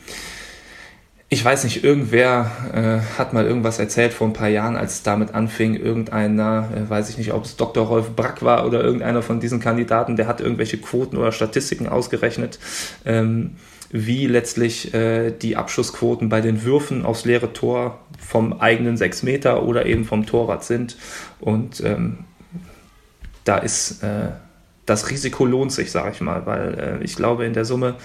[1.33, 5.03] ich weiß nicht, irgendwer äh, hat mal irgendwas erzählt vor ein paar Jahren, als es
[5.03, 5.75] damit anfing.
[5.75, 7.87] Irgendeiner, äh, weiß ich nicht, ob es Dr.
[7.87, 12.59] Rolf Brack war oder irgendeiner von diesen Kandidaten, der hat irgendwelche Quoten oder Statistiken ausgerechnet,
[13.05, 13.51] ähm,
[13.91, 19.63] wie letztlich äh, die Abschussquoten bei den Würfen aufs leere Tor vom eigenen 6 Meter
[19.63, 20.97] oder eben vom Torwart sind.
[21.39, 22.25] Und ähm,
[23.45, 24.31] da ist äh,
[24.91, 27.95] das Risiko lohnt sich, sage ich mal, weil äh, ich glaube in der Summe,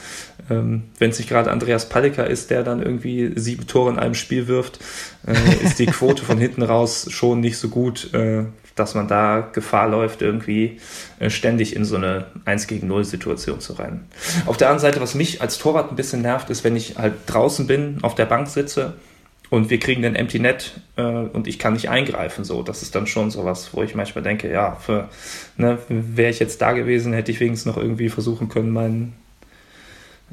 [0.49, 4.15] ähm, wenn es nicht gerade Andreas Palika ist, der dann irgendwie sieben Tore in einem
[4.15, 4.79] Spiel wirft,
[5.27, 8.45] äh, ist die Quote von hinten raus schon nicht so gut, äh,
[8.77, 10.79] dass man da Gefahr läuft, irgendwie
[11.19, 14.07] äh, ständig in so eine 1 gegen 0 Situation zu rennen.
[14.47, 17.15] Auf der anderen Seite, was mich als Torwart ein bisschen nervt, ist, wenn ich halt
[17.27, 18.95] draußen bin, auf der Bank sitze
[19.51, 22.45] und wir kriegen den Empty Net äh, und ich kann nicht eingreifen.
[22.45, 24.77] So, das ist dann schon sowas, wo ich manchmal denke, ja,
[25.57, 29.15] ne, wäre ich jetzt da gewesen, hätte ich wenigstens noch irgendwie versuchen können, meinen,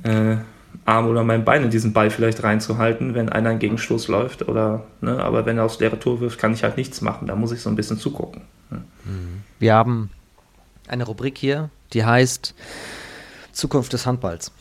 [0.03, 0.37] äh,
[0.85, 4.47] Arm oder mein Bein in diesen Ball vielleicht reinzuhalten, wenn einer einen Gegenstoß läuft.
[4.47, 7.27] Oder, ne, aber wenn er aufs leere Tor wirft, kann ich halt nichts machen.
[7.27, 8.41] Da muss ich so ein bisschen zugucken.
[9.59, 10.09] Wir haben
[10.87, 12.55] eine Rubrik hier, die heißt
[13.51, 14.51] Zukunft des Handballs.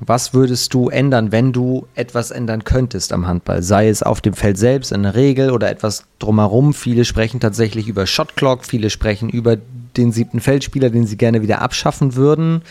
[0.00, 3.62] Was würdest du ändern, wenn du etwas ändern könntest am Handball?
[3.62, 6.74] Sei es auf dem Feld selbst, in der Regel oder etwas drumherum.
[6.74, 9.56] Viele sprechen tatsächlich über Shotclock, viele sprechen über
[9.96, 12.62] den siebten Feldspieler, den sie gerne wieder abschaffen würden.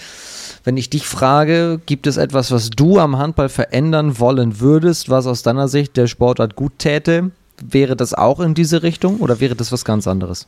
[0.66, 5.26] Wenn ich dich frage, gibt es etwas, was du am Handball verändern wollen würdest, was
[5.26, 7.32] aus deiner Sicht der Sportart gut täte?
[7.62, 10.48] Wäre das auch in diese Richtung oder wäre das was ganz anderes?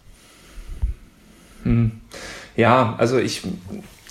[1.63, 1.91] Hm.
[2.55, 3.41] Ja, also ich,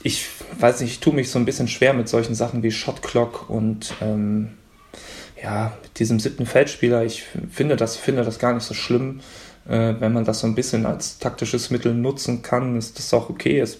[0.05, 0.27] ich
[0.61, 3.95] weiß nicht, ich tue mich so ein bisschen schwer mit solchen Sachen wie Shotclock und
[4.03, 4.51] ähm,
[5.43, 7.05] ja, mit diesem siebten Feldspieler.
[7.05, 9.21] Ich finde das, finde das gar nicht so schlimm.
[9.67, 13.31] Äh, wenn man das so ein bisschen als taktisches Mittel nutzen kann, ist das auch
[13.31, 13.59] okay.
[13.59, 13.79] Es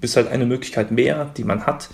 [0.00, 1.90] ist halt eine Möglichkeit mehr, die man hat.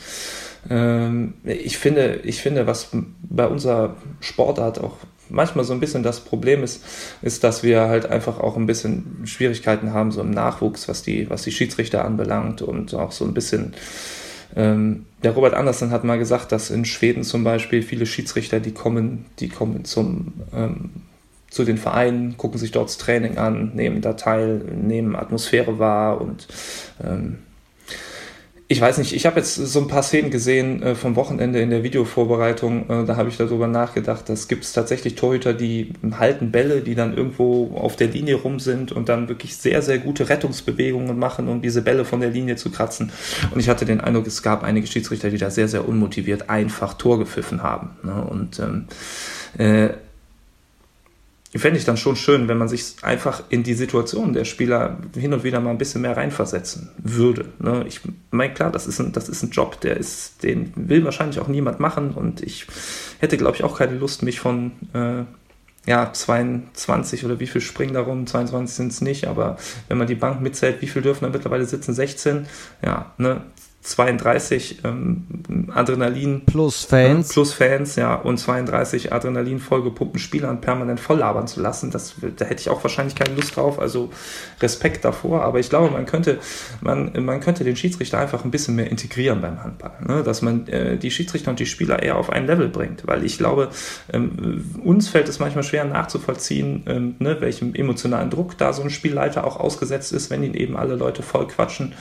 [0.70, 2.88] Ähm, ich finde, ich finde, was
[3.22, 4.96] bei unserer Sportart auch
[5.32, 6.84] manchmal so ein bisschen das Problem ist,
[7.22, 11.28] ist, dass wir halt einfach auch ein bisschen Schwierigkeiten haben, so im Nachwuchs, was die,
[11.28, 13.74] was die Schiedsrichter anbelangt und auch so ein bisschen.
[14.54, 18.72] Ähm, der Robert Andersen hat mal gesagt, dass in Schweden zum Beispiel viele Schiedsrichter, die
[18.72, 20.90] kommen, die kommen zum ähm,
[21.52, 26.18] zu den Vereinen, gucken sich dort das Training an, nehmen da teil, nehmen Atmosphäre wahr
[26.20, 26.48] und
[27.04, 27.40] ähm,
[28.72, 31.68] ich weiß nicht, ich habe jetzt so ein paar Szenen gesehen äh, vom Wochenende in
[31.68, 36.50] der Videovorbereitung, äh, da habe ich darüber nachgedacht, dass gibt es tatsächlich Torhüter, die halten
[36.50, 40.30] Bälle, die dann irgendwo auf der Linie rum sind und dann wirklich sehr, sehr gute
[40.30, 43.12] Rettungsbewegungen machen, um diese Bälle von der Linie zu kratzen.
[43.50, 46.94] Und ich hatte den Eindruck, es gab einige Schiedsrichter, die da sehr, sehr unmotiviert einfach
[46.94, 47.90] Tor gepfiffen haben.
[48.02, 48.24] Ne?
[48.24, 48.86] Und ähm,
[49.58, 49.90] äh,
[51.58, 55.34] fände ich dann schon schön, wenn man sich einfach in die Situation der Spieler hin
[55.34, 57.46] und wieder mal ein bisschen mehr reinversetzen würde.
[57.58, 57.84] Ne?
[57.86, 61.40] Ich meine, klar, das ist, ein, das ist ein Job, der ist, den will wahrscheinlich
[61.40, 62.66] auch niemand machen und ich
[63.18, 65.24] hätte, glaube ich, auch keine Lust, mich von äh,
[65.86, 69.56] ja, 22 oder wie viel springen darum, 22 sind es nicht, aber
[69.88, 71.92] wenn man die Bank mitzählt, wie viel dürfen da mittlerweile sitzen?
[71.92, 72.46] 16,
[72.82, 73.42] ja, ne,
[73.82, 75.26] 32 ähm,
[75.74, 77.30] Adrenalin plus Fans.
[77.30, 82.14] äh, plus Fans ja und 32 Adrenalin vollgepumpten Spielern permanent voll labern zu lassen das
[82.36, 84.10] da hätte ich auch wahrscheinlich keine Lust drauf also
[84.60, 85.42] Respekt davor.
[85.42, 86.38] Aber ich glaube man könnte
[86.80, 90.22] man man könnte den Schiedsrichter einfach ein bisschen mehr integrieren beim Handball ne?
[90.22, 93.08] dass man äh, die Schiedsrichter und die Spieler eher auf ein Level bringt.
[93.08, 93.70] Weil ich glaube
[94.12, 98.90] ähm, uns fällt es manchmal schwer nachzuvollziehen ähm, ne, welchem emotionalen Druck da so ein
[98.90, 101.94] Spielleiter auch ausgesetzt ist wenn ihn eben alle Leute voll quatschen.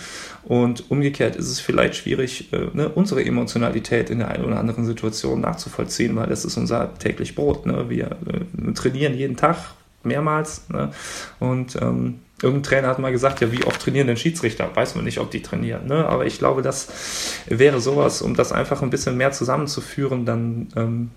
[0.43, 4.85] Und umgekehrt ist es vielleicht schwierig, äh, ne, unsere Emotionalität in der einen oder anderen
[4.85, 7.65] Situation nachzuvollziehen, weil das ist unser täglich Brot.
[7.65, 7.89] Ne?
[7.89, 9.57] Wir äh, trainieren jeden Tag
[10.03, 10.69] mehrmals.
[10.69, 10.91] Ne?
[11.39, 14.69] Und ähm, irgendein Trainer hat mal gesagt, ja, wie oft trainieren denn Schiedsrichter?
[14.73, 15.87] Weiß man nicht, ob die trainieren.
[15.87, 16.05] Ne?
[16.05, 21.11] Aber ich glaube, das wäre sowas, um das einfach ein bisschen mehr zusammenzuführen, dann ähm,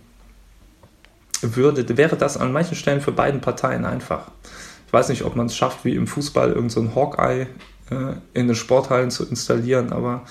[1.40, 4.30] würde, wäre das an manchen Stellen für beiden Parteien einfach.
[4.86, 7.46] Ich weiß nicht, ob man es schafft, wie im Fußball irgendein so Hawkeye
[7.90, 10.22] in den Sporthallen zu installieren, aber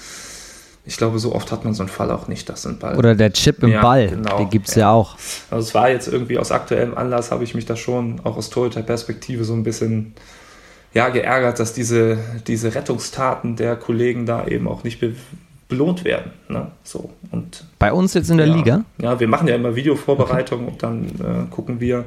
[0.85, 2.97] ich glaube, so oft hat man so einen Fall auch nicht, dass ein Ball.
[2.97, 4.81] Oder der Chip im ja, Ball, genau, den gibt es ja.
[4.81, 4.91] ja.
[4.91, 5.15] auch.
[5.49, 8.49] Also es war jetzt irgendwie aus aktuellem Anlass, habe ich mich da schon auch aus
[8.49, 10.13] Torhüter-Perspektive so ein bisschen
[10.93, 15.13] ja, geärgert, dass diese, diese Rettungstaten der Kollegen da eben auch nicht be
[15.69, 16.33] belohnt werden.
[16.49, 16.67] Ne?
[16.83, 18.85] So, und, Bei uns jetzt in der ja, Liga?
[18.99, 22.05] Ja, wir machen ja immer Videovorbereitung und dann äh, gucken wir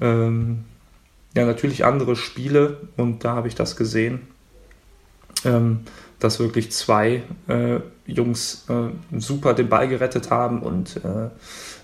[0.00, 0.64] ähm,
[1.36, 4.20] ja natürlich andere Spiele und da habe ich das gesehen
[5.44, 5.80] ähm,
[6.20, 11.28] dass wirklich zwei äh, Jungs äh, super den Ball gerettet haben und äh,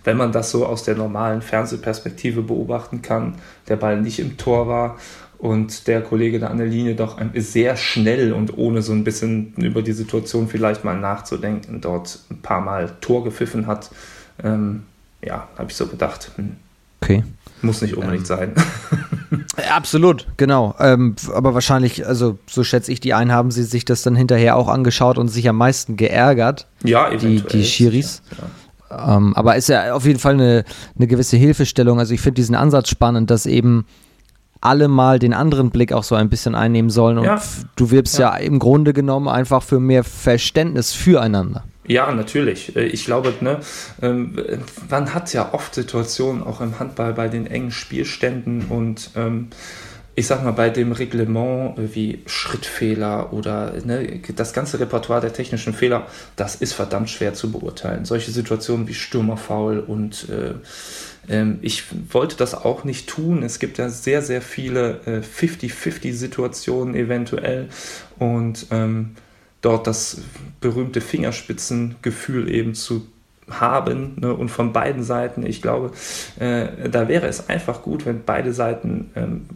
[0.05, 3.35] wenn man das so aus der normalen Fernsehperspektive beobachten kann,
[3.69, 4.97] der Ball nicht im Tor war
[5.41, 9.55] und der Kollege da an der Linie doch sehr schnell und ohne so ein bisschen
[9.57, 13.91] über die Situation vielleicht mal nachzudenken, dort ein paar Mal Tor gepfiffen hat.
[14.43, 14.85] Ähm,
[15.23, 16.31] ja, habe ich so gedacht.
[16.37, 16.57] Hm,
[17.01, 17.25] okay.
[17.63, 18.27] Muss nicht unbedingt ähm.
[18.27, 18.55] sein.
[19.71, 20.75] Absolut, genau.
[20.79, 24.57] Ähm, aber wahrscheinlich, also so schätze ich die ein, haben sie sich das dann hinterher
[24.57, 26.67] auch angeschaut und sich am meisten geärgert.
[26.83, 27.43] Ja, eventuell.
[27.43, 28.23] Die, die Schiris.
[28.91, 30.65] Ja, ähm, aber ist ja auf jeden Fall eine,
[30.97, 31.99] eine gewisse Hilfestellung.
[31.99, 33.87] Also ich finde diesen Ansatz spannend, dass eben
[34.61, 37.19] alle mal den anderen Blick auch so ein bisschen einnehmen sollen.
[37.19, 37.41] Und ja.
[37.77, 38.37] du wirbst ja.
[38.37, 41.65] ja im Grunde genommen einfach für mehr Verständnis füreinander.
[41.91, 42.77] Ja, natürlich.
[42.77, 43.59] Äh, ich glaube, ne,
[44.01, 44.39] ähm,
[44.89, 49.49] man hat ja oft Situationen auch im Handball bei den engen Spielständen und ähm,
[50.15, 55.33] ich sag mal, bei dem Reglement äh, wie Schrittfehler oder ne, das ganze Repertoire der
[55.33, 58.05] technischen Fehler, das ist verdammt schwer zu beurteilen.
[58.05, 60.55] Solche Situationen wie Stürmerfaul und äh,
[61.29, 63.43] ähm, ich wollte das auch nicht tun.
[63.43, 67.69] Es gibt ja sehr, sehr viele äh, 50-50-Situationen eventuell
[68.21, 69.17] und ähm,
[69.61, 70.23] dort das
[70.61, 73.07] berühmte Fingerspitzengefühl eben zu
[73.51, 75.45] haben ne, und von beiden Seiten.
[75.45, 75.93] Ich glaube,
[76.39, 79.47] äh, da wäre es einfach gut, wenn beide Seiten ähm,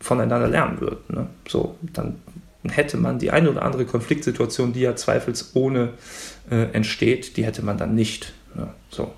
[0.00, 1.02] voneinander lernen würden.
[1.08, 1.26] Ne?
[1.46, 2.16] So, dann
[2.64, 5.90] hätte man die eine oder andere Konfliktsituation, die ja zweifelsohne
[6.50, 8.32] äh, entsteht, die hätte man dann nicht.
[8.54, 8.68] Ne?
[8.90, 9.12] So.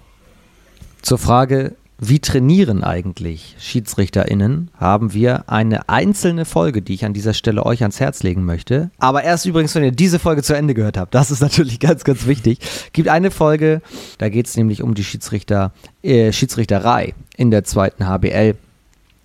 [1.02, 7.34] Zur Frage, wie trainieren eigentlich SchiedsrichterInnen, haben wir eine einzelne Folge, die ich an dieser
[7.34, 8.90] Stelle euch ans Herz legen möchte.
[8.98, 12.04] Aber erst übrigens, wenn ihr diese Folge zu Ende gehört habt, das ist natürlich ganz,
[12.04, 12.58] ganz wichtig.
[12.92, 13.80] Gibt eine Folge,
[14.18, 18.56] da geht es nämlich um die Schiedsrichter, äh, Schiedsrichterei in der zweiten HBL.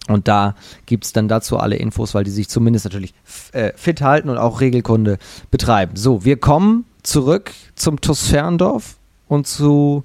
[0.08, 0.56] Und da
[0.86, 3.14] gibt es dann dazu alle Infos, weil die sich zumindest natürlich
[3.52, 5.18] äh, fit halten und auch Regelkunde
[5.52, 5.96] betreiben.
[5.96, 10.04] So, wir kommen zurück zum TUS Ferndorf und zu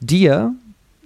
[0.00, 0.54] dir,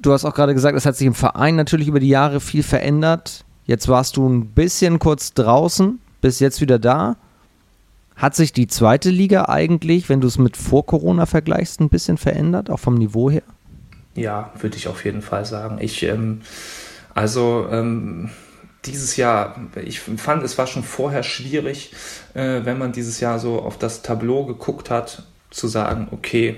[0.04, 2.62] du hast auch gerade gesagt, es hat sich im Verein natürlich über die Jahre viel
[2.62, 3.44] verändert.
[3.66, 7.16] Jetzt warst du ein bisschen kurz draußen, bist jetzt wieder da.
[8.14, 12.16] Hat sich die zweite Liga eigentlich, wenn du es mit vor Corona vergleichst, ein bisschen
[12.16, 13.42] verändert, auch vom Niveau her?
[14.14, 15.78] Ja, würde ich auf jeden Fall sagen.
[15.80, 16.42] Ich, ähm,
[17.14, 18.30] also ähm,
[18.84, 21.92] dieses Jahr, ich fand, es war schon vorher schwierig,
[22.34, 26.56] äh, wenn man dieses Jahr so auf das Tableau geguckt hat, zu sagen, okay,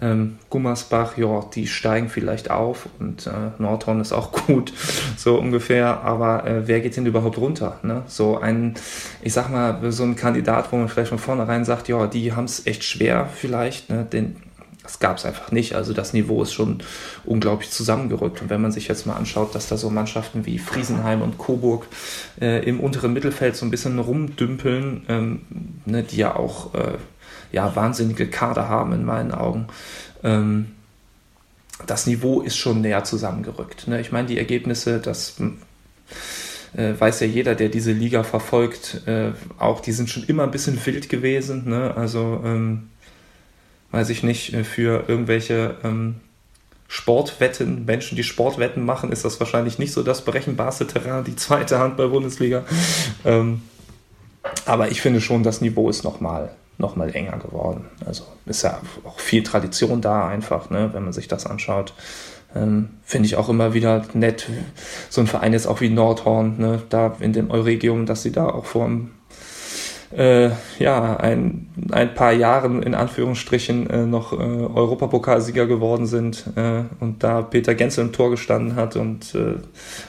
[0.00, 4.72] ähm, Gummersbach, ja, die steigen vielleicht auf und äh, Nordhorn ist auch gut,
[5.16, 7.80] so ungefähr, aber äh, wer geht denn überhaupt runter?
[7.82, 8.02] Ne?
[8.06, 8.74] So ein,
[9.22, 12.44] ich sag mal, so ein Kandidat, wo man vielleicht von vornherein sagt, ja, die haben
[12.44, 14.04] es echt schwer vielleicht, ne?
[14.04, 14.36] den,
[14.84, 15.74] das gab es einfach nicht.
[15.74, 16.78] Also das Niveau ist schon
[17.26, 18.40] unglaublich zusammengerückt.
[18.40, 21.86] Und wenn man sich jetzt mal anschaut, dass da so Mannschaften wie Friesenheim und Coburg
[22.40, 25.42] äh, im unteren Mittelfeld so ein bisschen rumdümpeln, ähm,
[25.84, 26.94] ne, die ja auch äh,
[27.52, 29.68] ja, wahnsinnige Kader haben in meinen Augen.
[30.22, 30.74] Ähm,
[31.86, 33.86] das Niveau ist schon näher zusammengerückt.
[33.88, 34.00] Ne?
[34.00, 35.36] Ich meine, die Ergebnisse, das
[36.76, 40.50] äh, weiß ja jeder, der diese Liga verfolgt, äh, auch die sind schon immer ein
[40.50, 41.68] bisschen wild gewesen.
[41.68, 41.94] Ne?
[41.96, 42.90] Also, ähm,
[43.90, 46.16] weiß ich nicht, äh, für irgendwelche ähm,
[46.88, 51.78] Sportwetten, Menschen, die Sportwetten machen, ist das wahrscheinlich nicht so das berechenbarste Terrain, die zweite
[51.78, 52.64] Handball-Bundesliga.
[53.24, 53.62] ähm,
[54.64, 57.86] aber ich finde schon, das Niveau ist nochmal noch mal enger geworden.
[58.06, 61.92] Also ist ja auch viel Tradition da einfach, ne, wenn man sich das anschaut.
[62.54, 64.48] Ähm, Finde ich auch immer wieder nett,
[65.10, 68.48] so ein Verein jetzt auch wie Nordhorn, ne, da in dem Euregium, dass sie da
[68.48, 68.88] auch vor
[70.16, 76.84] äh, ja, ein, ein paar Jahren in Anführungsstrichen äh, noch äh, Europapokalsieger geworden sind äh,
[77.00, 79.56] und da Peter Genzel im Tor gestanden hat und äh,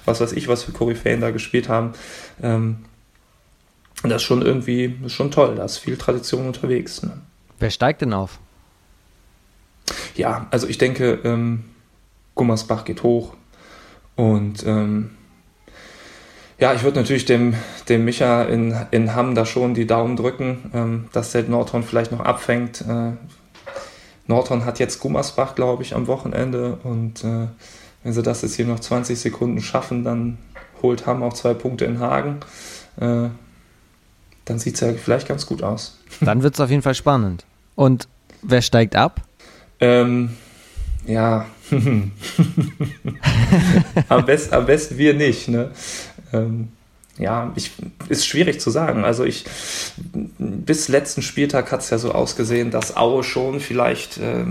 [0.06, 1.92] was weiß ich, was für Koryphäen da gespielt haben.
[2.42, 2.78] Ähm,
[4.04, 7.04] das ist schon irgendwie ist schon toll, da ist viel Tradition unterwegs.
[7.04, 7.20] Ne?
[7.60, 8.40] Wer steigt denn auf?
[10.16, 11.66] Ja, also ich denke, ähm,
[12.36, 13.34] Gummersbach geht hoch
[14.16, 15.12] und ähm,
[16.60, 17.56] ja, ich würde natürlich dem,
[17.88, 22.12] dem Micha in, in Hamm da schon die Daumen drücken, ähm, dass der Nordhorn vielleicht
[22.12, 22.82] noch abfängt.
[22.82, 23.14] Äh,
[24.28, 27.48] Nordhorn hat jetzt Gummersbach, glaube ich, am Wochenende und äh,
[28.04, 30.38] wenn sie das jetzt hier noch 20 Sekunden schaffen, dann
[30.82, 32.40] holt Hamm auch zwei Punkte in Hagen.
[33.00, 33.30] Äh,
[34.50, 36.00] dann sieht es ja vielleicht ganz gut aus.
[36.22, 37.46] Dann wird es auf jeden Fall spannend.
[37.76, 38.08] Und
[38.42, 39.22] wer steigt ab?
[39.80, 40.32] Ähm,
[41.06, 41.46] ja,
[44.10, 45.50] am, best, am besten wir nicht.
[45.50, 45.70] Ne?
[46.34, 46.70] Ähm,
[47.20, 47.74] ja, ich,
[48.08, 49.06] ist schwierig zu sagen.
[49.06, 49.46] Also ich,
[50.40, 54.46] bis letzten Spieltag hat es ja so ausgesehen, dass Aue schon vielleicht äh,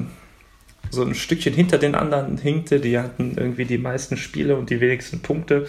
[0.91, 2.81] so ein Stückchen hinter den anderen hinkte.
[2.81, 5.67] Die hatten irgendwie die meisten Spiele und die wenigsten Punkte.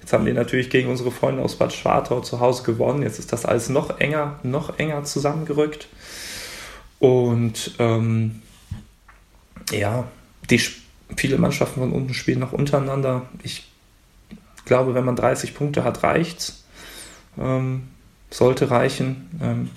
[0.00, 3.02] Jetzt haben die natürlich gegen unsere Freunde aus Bad Schwartau zu Hause gewonnen.
[3.02, 5.88] Jetzt ist das alles noch enger, noch enger zusammengerückt.
[6.98, 8.42] Und ähm,
[9.72, 10.04] ja,
[10.48, 10.60] die
[11.16, 13.26] viele Mannschaften von unten spielen noch untereinander.
[13.42, 13.68] Ich
[14.64, 16.64] glaube, wenn man 30 Punkte hat, reicht's.
[17.38, 17.88] Ähm,
[18.30, 19.28] sollte reichen.
[19.42, 19.70] Ähm,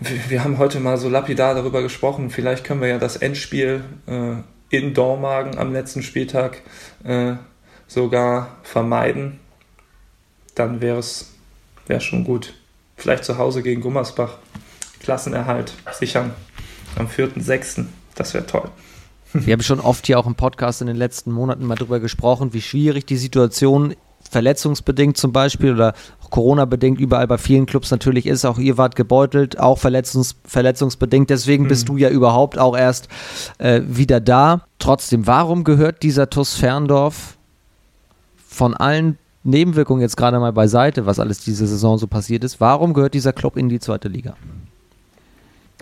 [0.00, 2.30] wir, wir, haben heute mal so lapidar darüber gesprochen.
[2.30, 4.34] Vielleicht können wir ja das Endspiel äh,
[4.76, 6.62] in Dormagen am letzten Spieltag
[7.04, 7.34] äh,
[7.86, 9.38] sogar vermeiden,
[10.54, 11.32] dann wäre es
[11.86, 12.54] wär schon gut.
[12.96, 14.38] Vielleicht zu Hause gegen Gummersbach.
[15.00, 16.32] Klassenerhalt sichern
[16.96, 17.84] am 4.6.
[18.14, 18.70] Das wäre toll.
[19.32, 22.52] Wir haben schon oft hier auch im Podcast in den letzten Monaten mal darüber gesprochen,
[22.52, 23.94] wie schwierig die Situation
[24.34, 25.94] verletzungsbedingt zum Beispiel oder
[26.30, 28.44] Corona-bedingt überall bei vielen Clubs natürlich ist.
[28.44, 31.30] Auch ihr wart gebeutelt, auch verletzungs verletzungsbedingt.
[31.30, 31.68] Deswegen mhm.
[31.68, 33.06] bist du ja überhaupt auch erst
[33.58, 34.62] äh, wieder da.
[34.80, 37.38] Trotzdem, warum gehört dieser TUS Ferndorf
[38.48, 42.92] von allen Nebenwirkungen jetzt gerade mal beiseite, was alles diese Saison so passiert ist, warum
[42.92, 44.34] gehört dieser Club in die zweite Liga?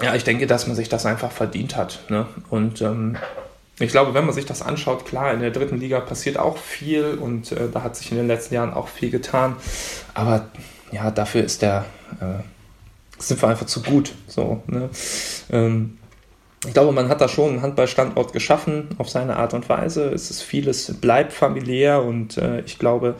[0.02, 2.00] Ja, ich denke, dass man sich das einfach verdient hat.
[2.10, 2.26] Ne?
[2.50, 3.16] Und ähm,
[3.78, 7.18] ich glaube, wenn man sich das anschaut, klar, in der dritten Liga passiert auch viel
[7.20, 9.56] und äh, da hat sich in den letzten Jahren auch viel getan.
[10.14, 10.48] Aber
[10.90, 11.86] ja, dafür ist der,
[12.20, 12.42] äh,
[13.18, 14.12] sind wir einfach zu gut.
[14.26, 14.90] So, ne?
[15.50, 15.98] ähm,
[16.66, 20.10] ich glaube, man hat da schon einen Handballstandort geschaffen auf seine Art und Weise.
[20.10, 23.16] Es ist vieles, bleibt familiär und äh, ich glaube,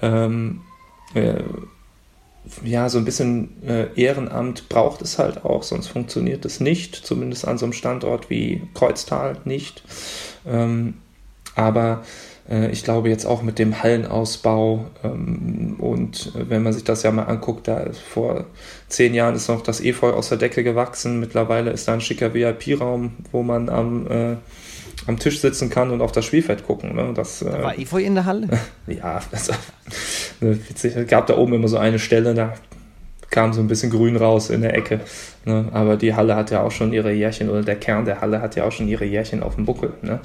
[0.00, 0.62] ähm,
[1.14, 1.42] äh,
[2.64, 7.46] ja, so ein bisschen äh, Ehrenamt braucht es halt auch, sonst funktioniert es nicht, zumindest
[7.46, 9.82] an so einem Standort wie Kreuztal nicht.
[10.46, 10.94] Ähm,
[11.54, 12.02] aber
[12.48, 17.02] äh, ich glaube jetzt auch mit dem Hallenausbau ähm, und äh, wenn man sich das
[17.02, 18.46] ja mal anguckt, da vor
[18.88, 21.20] zehn Jahren ist noch das Efeu aus der Decke gewachsen.
[21.20, 24.36] Mittlerweile ist da ein schicker VIP-Raum, wo man am, äh,
[25.08, 26.94] am Tisch sitzen kann und auf das Spielfeld gucken.
[26.94, 27.12] Ne?
[27.14, 28.46] Das, äh, war Efeu in der Halle?
[28.86, 29.48] ja, das,
[30.40, 30.94] ne, witzig.
[30.94, 32.54] Es gab da oben immer so eine Stelle, da
[33.30, 35.00] kam so ein bisschen grün raus in der Ecke.
[35.46, 35.66] Ne?
[35.72, 38.54] Aber die Halle hat ja auch schon ihre Jährchen, oder der Kern der Halle hat
[38.54, 39.94] ja auch schon ihre Jährchen auf dem Buckel.
[40.02, 40.20] Ne?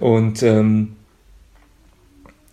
[0.00, 0.96] Und ähm,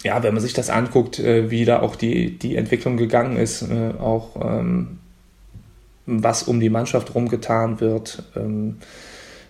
[0.04, 3.62] ja, wenn man sich das anguckt, äh, wie da auch die, die Entwicklung gegangen ist,
[3.62, 5.00] äh, auch ähm,
[6.06, 8.80] was um die Mannschaft rumgetan wird, ähm,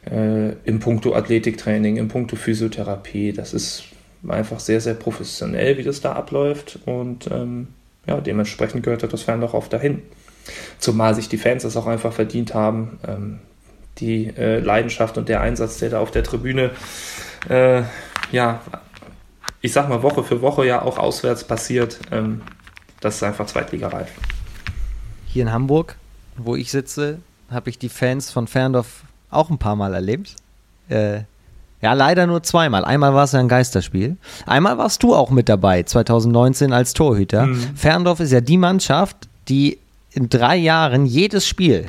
[0.10, 3.84] äh, im Punkto Athletiktraining, im Punkto Physiotherapie, das ist
[4.28, 7.68] einfach sehr, sehr professionell, wie das da abläuft und ähm,
[8.06, 10.02] ja, dementsprechend gehört das Fan doch oft dahin.
[10.78, 13.00] Zumal sich die Fans das auch einfach verdient haben.
[13.08, 13.40] Ähm,
[14.00, 16.72] die äh, Leidenschaft und der Einsatz, der da auf der Tribüne
[17.50, 17.84] äh,
[18.32, 18.62] ja,
[19.62, 22.42] ich sag mal, Woche für Woche ja auch auswärts passiert, ähm,
[23.00, 24.10] das ist einfach zweitligareif.
[25.28, 25.96] Hier in Hamburg,
[26.38, 29.04] wo ich sitze, habe ich die Fans von Ferndorf
[29.34, 30.36] auch ein paar Mal erlebt.
[30.90, 31.22] Äh,
[31.82, 32.86] ja, leider nur zweimal.
[32.86, 34.16] Einmal war es ja ein Geisterspiel.
[34.46, 37.48] Einmal warst du auch mit dabei, 2019 als Torhüter.
[37.48, 37.76] Mhm.
[37.76, 39.80] Ferndorf ist ja die Mannschaft, die
[40.12, 41.88] in drei Jahren jedes Spiel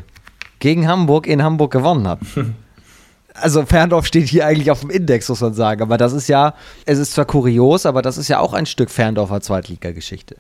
[0.59, 2.19] gegen Hamburg in Hamburg gewonnen hat.
[3.35, 5.83] also Ferndorf steht hier eigentlich auf dem Index, muss man sagen.
[5.83, 6.55] Aber das ist ja,
[6.87, 10.37] es ist zwar kurios, aber das ist ja auch ein Stück Ferndorfer Zweitligageschichte.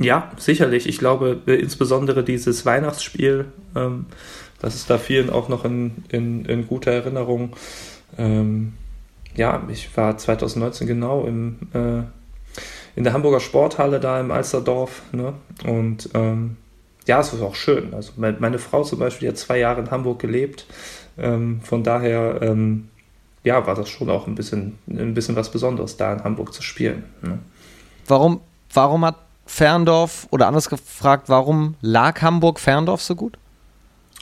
[0.00, 0.88] Ja, sicherlich.
[0.88, 3.44] Ich glaube, insbesondere dieses Weihnachtsspiel,
[3.76, 4.06] ähm,
[4.60, 7.56] das ist da vielen auch noch in, in, in guter Erinnerung.
[8.18, 8.74] Ähm,
[9.34, 12.02] ja, ich war 2019 genau im, äh,
[12.96, 15.02] in der Hamburger Sporthalle da im Alsterdorf.
[15.12, 15.34] Ne?
[15.64, 16.56] Und ähm,
[17.06, 17.94] ja, es war auch schön.
[17.94, 20.66] Also meine Frau zum Beispiel, die hat zwei Jahre in Hamburg gelebt.
[21.18, 22.88] Ähm, von daher, ähm,
[23.42, 26.62] ja, war das schon auch ein bisschen, ein bisschen was Besonderes, da in Hamburg zu
[26.62, 27.04] spielen.
[27.22, 27.38] Ne?
[28.06, 28.40] Warum,
[28.72, 33.38] warum hat Ferndorf, oder anders gefragt, warum lag Hamburg Ferndorf so gut?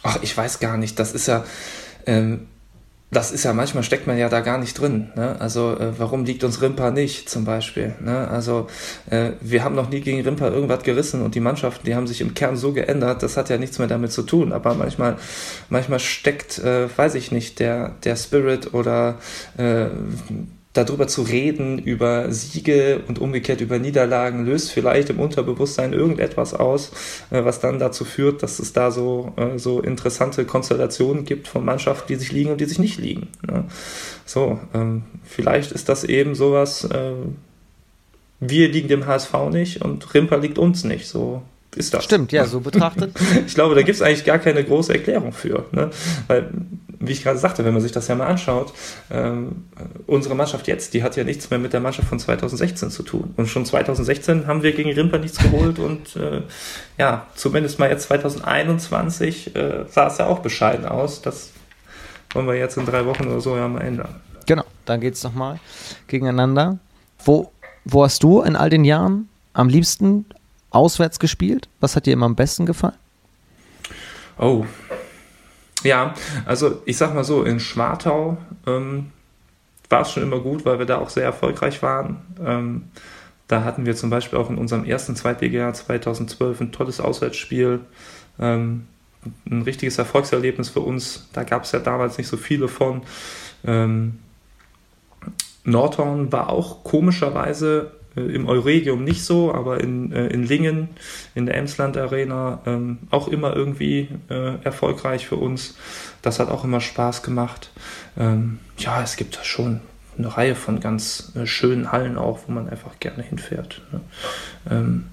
[0.03, 0.99] Ach, ich weiß gar nicht.
[0.99, 1.45] Das ist ja,
[2.07, 2.47] ähm,
[3.11, 5.11] das ist ja manchmal steckt man ja da gar nicht drin.
[5.17, 5.37] Ne?
[5.41, 7.95] Also äh, warum liegt uns Rimpa nicht zum Beispiel?
[8.01, 8.29] Ne?
[8.29, 8.67] Also
[9.09, 12.21] äh, wir haben noch nie gegen Rimpa irgendwas gerissen und die Mannschaften, die haben sich
[12.21, 14.53] im Kern so geändert, das hat ja nichts mehr damit zu tun.
[14.53, 15.17] Aber manchmal,
[15.71, 19.17] manchmal steckt, äh, weiß ich nicht, der, der Spirit oder
[19.57, 19.87] äh,
[20.79, 26.93] darüber zu reden, über Siege und umgekehrt über Niederlagen, löst vielleicht im Unterbewusstsein irgendetwas aus,
[27.31, 31.65] äh, was dann dazu führt, dass es da so, äh, so interessante Konstellationen gibt von
[31.65, 33.29] Mannschaften, die sich liegen und die sich nicht liegen.
[33.47, 33.65] Ne?
[34.25, 37.13] So, ähm, vielleicht ist das eben sowas, äh,
[38.41, 41.09] wir liegen dem HSV nicht und Rimper liegt uns nicht.
[41.09, 41.43] So
[41.75, 42.05] ist das.
[42.05, 43.13] Stimmt, ja, so betrachtet.
[43.47, 45.65] ich glaube, da gibt es eigentlich gar keine große Erklärung für.
[45.73, 45.91] Ne?
[46.29, 46.51] Weil,
[47.01, 48.73] wie ich gerade sagte, wenn man sich das ja mal anschaut,
[49.11, 49.65] ähm,
[50.07, 53.35] unsere Mannschaft jetzt, die hat ja nichts mehr mit der Mannschaft von 2016 zu tun.
[53.37, 56.43] Und schon 2016 haben wir gegen Rimper nichts geholt und äh,
[56.99, 61.23] ja, zumindest mal jetzt 2021 äh, sah es ja auch bescheiden aus.
[61.23, 61.51] Das
[62.33, 64.17] wollen wir jetzt in drei Wochen oder so ja mal ändern.
[64.47, 65.61] Genau, dann geht es nochmal
[66.07, 66.79] gegeneinander.
[67.25, 67.53] Wo,
[67.85, 70.25] wo hast du in all den Jahren am liebsten
[70.71, 71.69] auswärts gespielt?
[71.81, 72.95] Was hat dir immer am besten gefallen?
[74.39, 74.65] Oh.
[75.85, 76.15] Ja,
[76.45, 79.13] also ich sag mal so, in Schwartau ähm,
[79.89, 82.17] war es schon immer gut, weil wir da auch sehr erfolgreich waren.
[82.45, 82.85] Ähm,
[83.47, 87.81] da hatten wir zum Beispiel auch in unserem ersten Zweitliga-Jahr 2012 ein tolles Auswärtsspiel.
[88.39, 88.87] Ähm,
[89.51, 91.29] ein richtiges Erfolgserlebnis für uns.
[91.33, 93.03] Da gab es ja damals nicht so viele von.
[93.65, 94.19] Ähm,
[95.65, 97.93] Nordhorn war auch komischerweise
[98.27, 100.89] Im Euregium nicht so, aber in, äh, in Lingen,
[101.35, 105.77] in der Emsland Arena, ähm, auch immer irgendwie äh, erfolgreich für uns.
[106.23, 107.71] Das hat auch immer Spaß gemacht.
[108.17, 109.81] Ähm, ja, es gibt da schon
[110.19, 113.83] eine Reihe von ganz äh, schönen Hallen auch, wo man einfach gerne hinfährt.
[113.93, 114.01] Ne?
[114.71, 115.05] Ähm,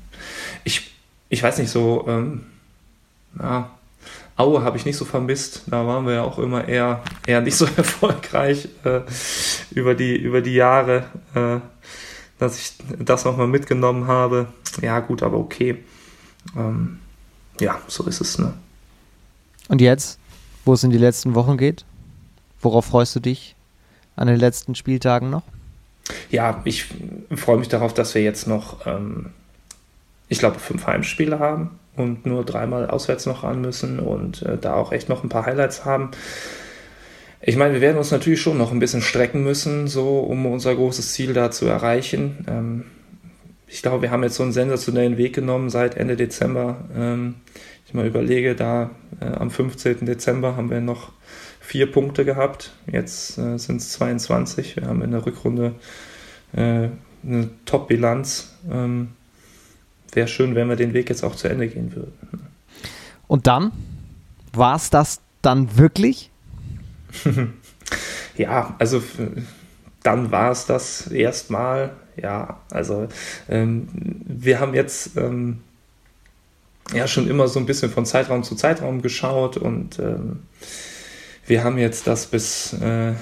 [0.63, 0.91] ich,
[1.29, 2.45] ich weiß nicht so, ähm,
[3.39, 3.69] ja,
[4.37, 5.63] Aue habe ich nicht so vermisst.
[5.67, 9.01] Da waren wir ja auch immer eher, eher nicht so erfolgreich äh,
[9.71, 11.05] über, die, über die Jahre.
[11.33, 11.59] Äh,
[12.39, 14.47] dass ich das nochmal mitgenommen habe.
[14.81, 15.83] Ja, gut, aber okay.
[16.55, 16.99] Ähm,
[17.59, 18.38] ja, so ist es.
[18.38, 18.53] Ne?
[19.69, 20.19] Und jetzt,
[20.65, 21.86] wo es in die letzten Wochen geht,
[22.61, 23.55] worauf freust du dich
[24.15, 25.43] an den letzten Spieltagen noch?
[26.29, 26.86] Ja, ich
[27.36, 29.31] freue mich darauf, dass wir jetzt noch, ähm,
[30.27, 34.75] ich glaube, fünf Heimspiele haben und nur dreimal auswärts noch ran müssen und äh, da
[34.75, 36.11] auch echt noch ein paar Highlights haben.
[37.47, 40.73] Ich meine, wir werden uns natürlich schon noch ein bisschen strecken müssen, so um unser
[40.73, 42.43] großes Ziel da zu erreichen.
[42.49, 42.85] Ähm,
[43.67, 46.85] ich glaube, wir haben jetzt so einen sensationellen Weg genommen seit Ende Dezember.
[46.95, 47.35] Ähm,
[47.85, 48.89] ich mal überlege, da
[49.19, 50.07] äh, am 15.
[50.07, 51.11] Dezember haben wir noch
[51.59, 52.71] vier Punkte gehabt.
[52.91, 54.77] Jetzt äh, sind es 22.
[54.77, 55.75] Wir haben in der Rückrunde
[56.53, 56.89] äh,
[57.23, 58.55] eine Top-Bilanz.
[58.71, 59.09] Ähm,
[60.13, 62.13] Wäre schön, wenn wir den Weg jetzt auch zu Ende gehen würden.
[63.27, 63.71] Und dann?
[64.51, 66.31] War es das dann wirklich?
[68.38, 69.01] ja, also
[70.03, 71.91] dann war es das erstmal.
[72.16, 73.07] Ja, also
[73.49, 75.61] ähm, wir haben jetzt ähm,
[76.93, 80.43] ja schon immer so ein bisschen von Zeitraum zu Zeitraum geschaut und ähm,
[81.47, 83.13] wir haben jetzt das bis äh,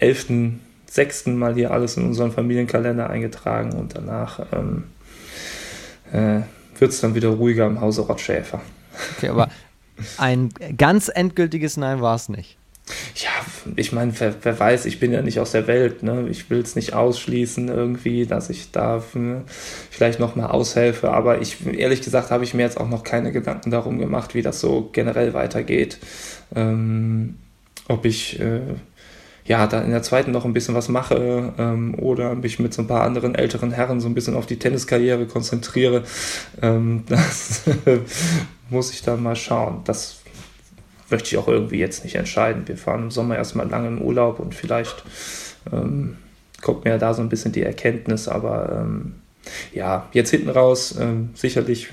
[0.00, 1.30] 11.06.
[1.30, 4.84] mal hier alles in unseren Familienkalender eingetragen und danach ähm,
[6.12, 6.42] äh,
[6.78, 8.60] wird es dann wieder ruhiger im Hause Rottschäfer.
[9.16, 9.48] Okay, aber
[10.18, 12.58] ein ganz endgültiges Nein war es nicht.
[13.16, 13.30] Ja,
[13.76, 16.02] ich meine, wer, wer, weiß, ich bin ja nicht aus der Welt.
[16.02, 16.26] Ne?
[16.30, 19.42] Ich will es nicht ausschließen irgendwie, dass ich da ne,
[19.90, 21.10] vielleicht nochmal aushelfe.
[21.10, 24.42] Aber ich, ehrlich gesagt, habe ich mir jetzt auch noch keine Gedanken darum gemacht, wie
[24.42, 25.98] das so generell weitergeht.
[26.54, 27.36] Ähm,
[27.88, 28.60] ob ich äh,
[29.44, 32.82] ja da in der zweiten noch ein bisschen was mache ähm, oder mich mit so
[32.82, 36.04] ein paar anderen älteren Herren so ein bisschen auf die Tenniskarriere konzentriere.
[36.60, 37.62] Ähm, das
[38.70, 39.80] muss ich dann mal schauen.
[39.84, 40.21] Das
[41.12, 42.66] möchte ich auch irgendwie jetzt nicht entscheiden.
[42.66, 45.04] Wir fahren im Sommer erstmal lange im Urlaub und vielleicht
[45.72, 46.16] ähm,
[46.60, 49.14] kommt mir da so ein bisschen die Erkenntnis, aber ähm,
[49.72, 51.88] ja, jetzt hinten raus, ähm, sicherlich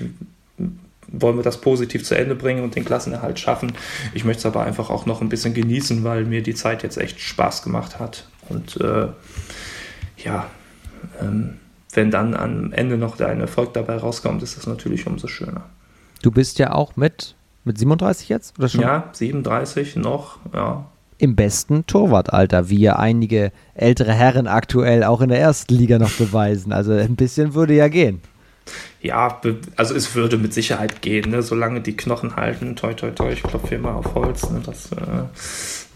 [1.12, 3.72] wollen wir das positiv zu Ende bringen und den Klassenerhalt schaffen.
[4.14, 6.98] Ich möchte es aber einfach auch noch ein bisschen genießen, weil mir die Zeit jetzt
[6.98, 8.28] echt Spaß gemacht hat.
[8.48, 9.08] Und äh,
[10.18, 10.46] ja,
[11.20, 11.58] ähm,
[11.92, 15.64] wenn dann am Ende noch dein Erfolg dabei rauskommt, ist das natürlich umso schöner.
[16.22, 17.34] Du bist ja auch mit
[17.64, 18.58] mit 37 jetzt?
[18.58, 18.80] Oder schon?
[18.80, 20.86] Ja, 37 noch, ja.
[21.18, 26.12] Im besten Torwartalter, wie ja einige ältere Herren aktuell auch in der ersten Liga noch
[26.12, 26.72] beweisen.
[26.72, 28.22] Also ein bisschen würde ja gehen.
[29.02, 29.40] Ja,
[29.76, 31.42] also es würde mit Sicherheit gehen, ne?
[31.42, 32.76] solange die Knochen halten.
[32.76, 34.60] Toi, toi, toi, ich klopfe hier mal auf Holz, ne?
[34.64, 35.24] dass äh,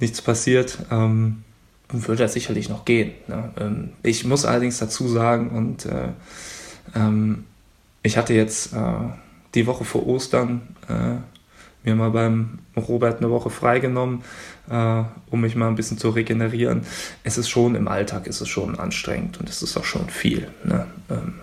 [0.01, 0.79] nichts passiert.
[0.91, 1.45] Ähm,
[1.89, 3.13] würde das sicherlich noch gehen.
[3.27, 3.51] Ne?
[3.59, 6.09] Ähm, ich muss allerdings dazu sagen, und äh,
[6.95, 7.45] ähm,
[8.03, 8.79] ich hatte jetzt äh,
[9.55, 11.17] die Woche vor Ostern äh,
[11.85, 14.23] mir mal beim Robert eine Woche freigenommen,
[14.71, 16.83] äh, um mich mal ein bisschen zu regenerieren.
[17.23, 20.49] Es ist schon im Alltag, ist es schon anstrengend und es ist auch schon viel.
[20.65, 20.87] Ne?
[21.11, 21.35] Ähm,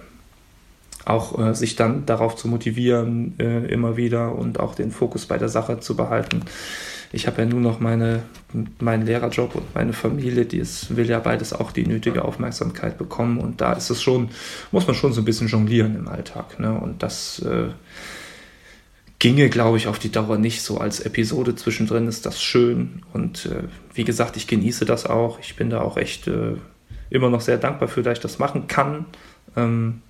[1.05, 5.37] auch äh, sich dann darauf zu motivieren, äh, immer wieder und auch den Fokus bei
[5.37, 6.43] der Sache zu behalten.
[7.13, 8.23] Ich habe ja nur noch meine,
[8.79, 13.39] meinen Lehrerjob und meine Familie, die ist, will ja beides auch die nötige Aufmerksamkeit bekommen
[13.39, 14.29] und da ist es schon,
[14.71, 16.59] muss man schon so ein bisschen jonglieren im Alltag.
[16.59, 16.71] Ne?
[16.71, 17.69] Und das äh,
[19.21, 20.79] ginge, glaube ich, auf die Dauer nicht so.
[20.79, 23.63] Als Episode zwischendrin ist das schön und äh,
[23.93, 25.39] wie gesagt, ich genieße das auch.
[25.39, 26.55] Ich bin da auch echt äh,
[27.11, 29.05] immer noch sehr dankbar für, dass ich das machen kann
[29.55, 30.01] ähm,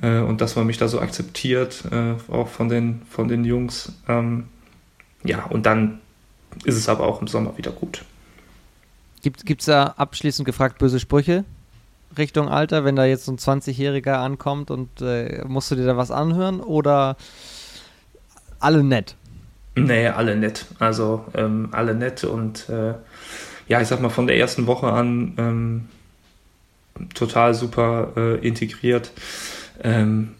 [0.00, 3.92] äh, und dass man mich da so akzeptiert, äh, auch von den, von den Jungs.
[4.06, 4.44] Ähm,
[5.24, 5.98] ja, und dann
[6.64, 8.04] ist es aber auch im Sommer wieder gut.
[9.20, 11.44] Gibt es da abschließend gefragt böse Sprüche
[12.16, 15.96] Richtung Alter, wenn da jetzt so ein 20-Jähriger ankommt und äh, musst du dir da
[15.96, 17.16] was anhören oder
[18.58, 19.16] alle nett.
[19.74, 20.66] Nee, alle nett.
[20.78, 22.94] Also ähm, alle nett und äh,
[23.68, 25.88] ja, ich sag mal von der ersten Woche an ähm,
[27.14, 29.12] total super äh, integriert.
[29.82, 30.34] Ähm,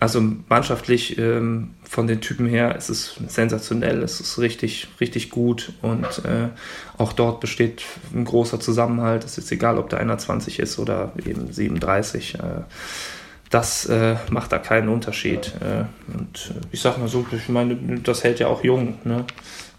[0.00, 5.72] also mannschaftlich ähm, von den Typen her ist es sensationell, es ist richtig, richtig gut
[5.80, 6.48] und äh,
[6.98, 9.24] auch dort besteht ein großer Zusammenhalt.
[9.24, 12.36] Es ist egal, ob der 21 ist oder eben 37.
[13.50, 15.52] Das äh, macht da keinen Unterschied.
[15.60, 18.98] Äh, und äh, ich sag mal so, ich meine, das hält ja auch jung.
[19.04, 19.24] Ne?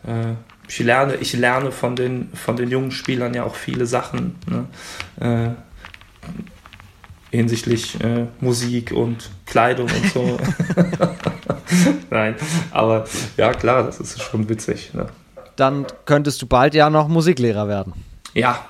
[0.08, 0.34] Äh,
[0.68, 4.36] ich lerne, ich lerne von den, von den jungen Spielern ja auch viele Sachen.
[4.48, 4.66] Ne?
[5.20, 5.50] Äh,
[7.36, 10.38] hinsichtlich äh, Musik und Kleidung und so.
[12.10, 12.36] Nein,
[12.72, 13.06] aber
[13.38, 14.94] ja klar, das ist schon witzig.
[14.94, 15.08] Ne?
[15.56, 17.94] Dann könntest du bald ja noch Musiklehrer werden.
[18.34, 18.66] Ja,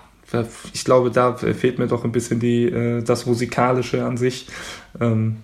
[0.74, 4.48] ich glaube, da fehlt mir doch ein bisschen die, äh, das Musikalische an sich.
[5.00, 5.38] Ähm,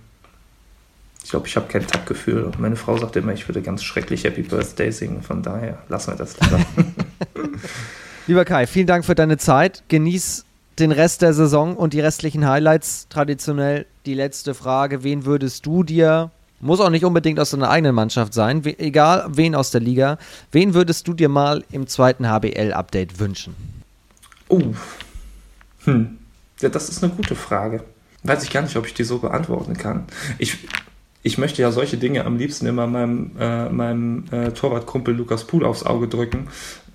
[1.24, 2.50] ich glaube, ich habe kein Taktgefühl.
[2.58, 5.22] Meine Frau sagt immer, ich würde ganz schrecklich Happy Birthday singen.
[5.22, 6.60] Von daher lassen wir das lieber.
[8.28, 9.82] Lieber Kai, vielen Dank für deine Zeit.
[9.88, 10.44] Genieß
[10.78, 13.08] den Rest der Saison und die restlichen Highlights.
[13.08, 16.30] Traditionell die letzte Frage: Wen würdest du dir,
[16.60, 20.18] muss auch nicht unbedingt aus deiner eigenen Mannschaft sein, egal wen aus der Liga,
[20.52, 23.71] wen würdest du dir mal im zweiten HBL-Update wünschen?
[24.52, 24.74] Oh.
[25.84, 26.18] Hm.
[26.60, 27.82] Ja, das ist eine gute Frage.
[28.22, 30.04] Weiß ich gar nicht, ob ich die so beantworten kann.
[30.36, 30.58] Ich,
[31.22, 35.64] ich möchte ja solche Dinge am liebsten immer meinem, äh, meinem äh, Torwartkumpel Lukas Pool
[35.64, 36.48] aufs Auge drücken.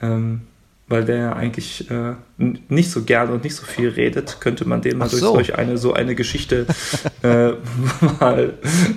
[0.03, 0.41] Ähm,
[0.88, 4.99] weil der eigentlich äh, nicht so gern und nicht so viel redet, könnte man den
[4.99, 5.34] mal so.
[5.34, 6.66] durch, eine so eine Geschichte
[7.24, 7.53] äh,
[8.20, 8.53] mal,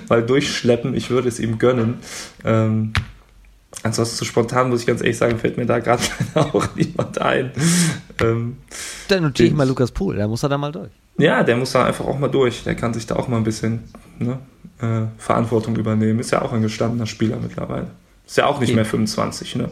[0.07, 0.93] mal durchschleppen.
[0.93, 1.95] Ich würde es ihm gönnen.
[2.45, 2.93] Ähm,
[3.83, 6.03] ansonsten so spontan muss ich ganz ehrlich sagen, fällt mir da gerade
[6.35, 7.51] auch niemand ein.
[8.19, 8.57] Ähm,
[9.07, 10.91] Dann notiere ich mal Lukas Pohl, der muss er da mal durch.
[11.17, 12.63] Ja, der muss da einfach auch mal durch.
[12.63, 13.83] Der kann sich da auch mal ein bisschen
[14.19, 14.39] ne,
[14.79, 16.19] äh, Verantwortung übernehmen.
[16.19, 17.87] Ist ja auch ein gestandener Spieler mittlerweile.
[18.25, 18.77] Ist ja auch nicht Eben.
[18.77, 19.69] mehr 25, ne?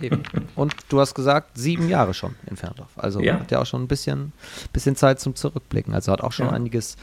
[0.00, 0.22] Eben.
[0.56, 2.90] Und du hast gesagt, sieben Jahre schon in Ferndorf.
[2.96, 3.40] Also ja.
[3.40, 4.32] hat ja auch schon ein bisschen,
[4.72, 5.94] bisschen Zeit zum Zurückblicken.
[5.94, 6.52] Also hat auch schon ja.
[6.52, 6.96] einiges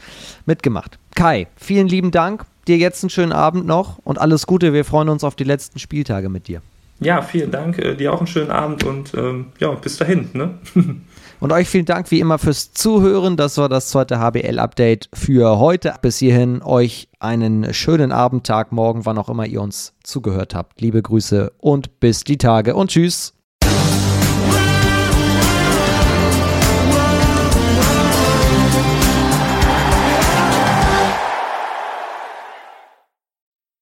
[0.44, 0.98] mitgemacht.
[1.14, 2.44] Kai, vielen lieben Dank.
[2.68, 4.72] Dir jetzt einen schönen Abend noch und alles Gute.
[4.72, 6.62] Wir freuen uns auf die letzten Spieltage mit dir.
[7.00, 7.78] Ja, vielen Dank.
[7.78, 10.28] Äh, dir auch einen schönen Abend und ähm, ja, bis dahin.
[10.32, 10.58] Ne?
[11.40, 13.36] Und euch vielen Dank wie immer fürs Zuhören.
[13.36, 15.92] Das war das zweite HBL-Update für heute.
[16.00, 20.80] Bis hierhin euch einen schönen Abend, Tag, Morgen, wann auch immer ihr uns zugehört habt.
[20.80, 23.34] Liebe Grüße und bis die Tage und tschüss.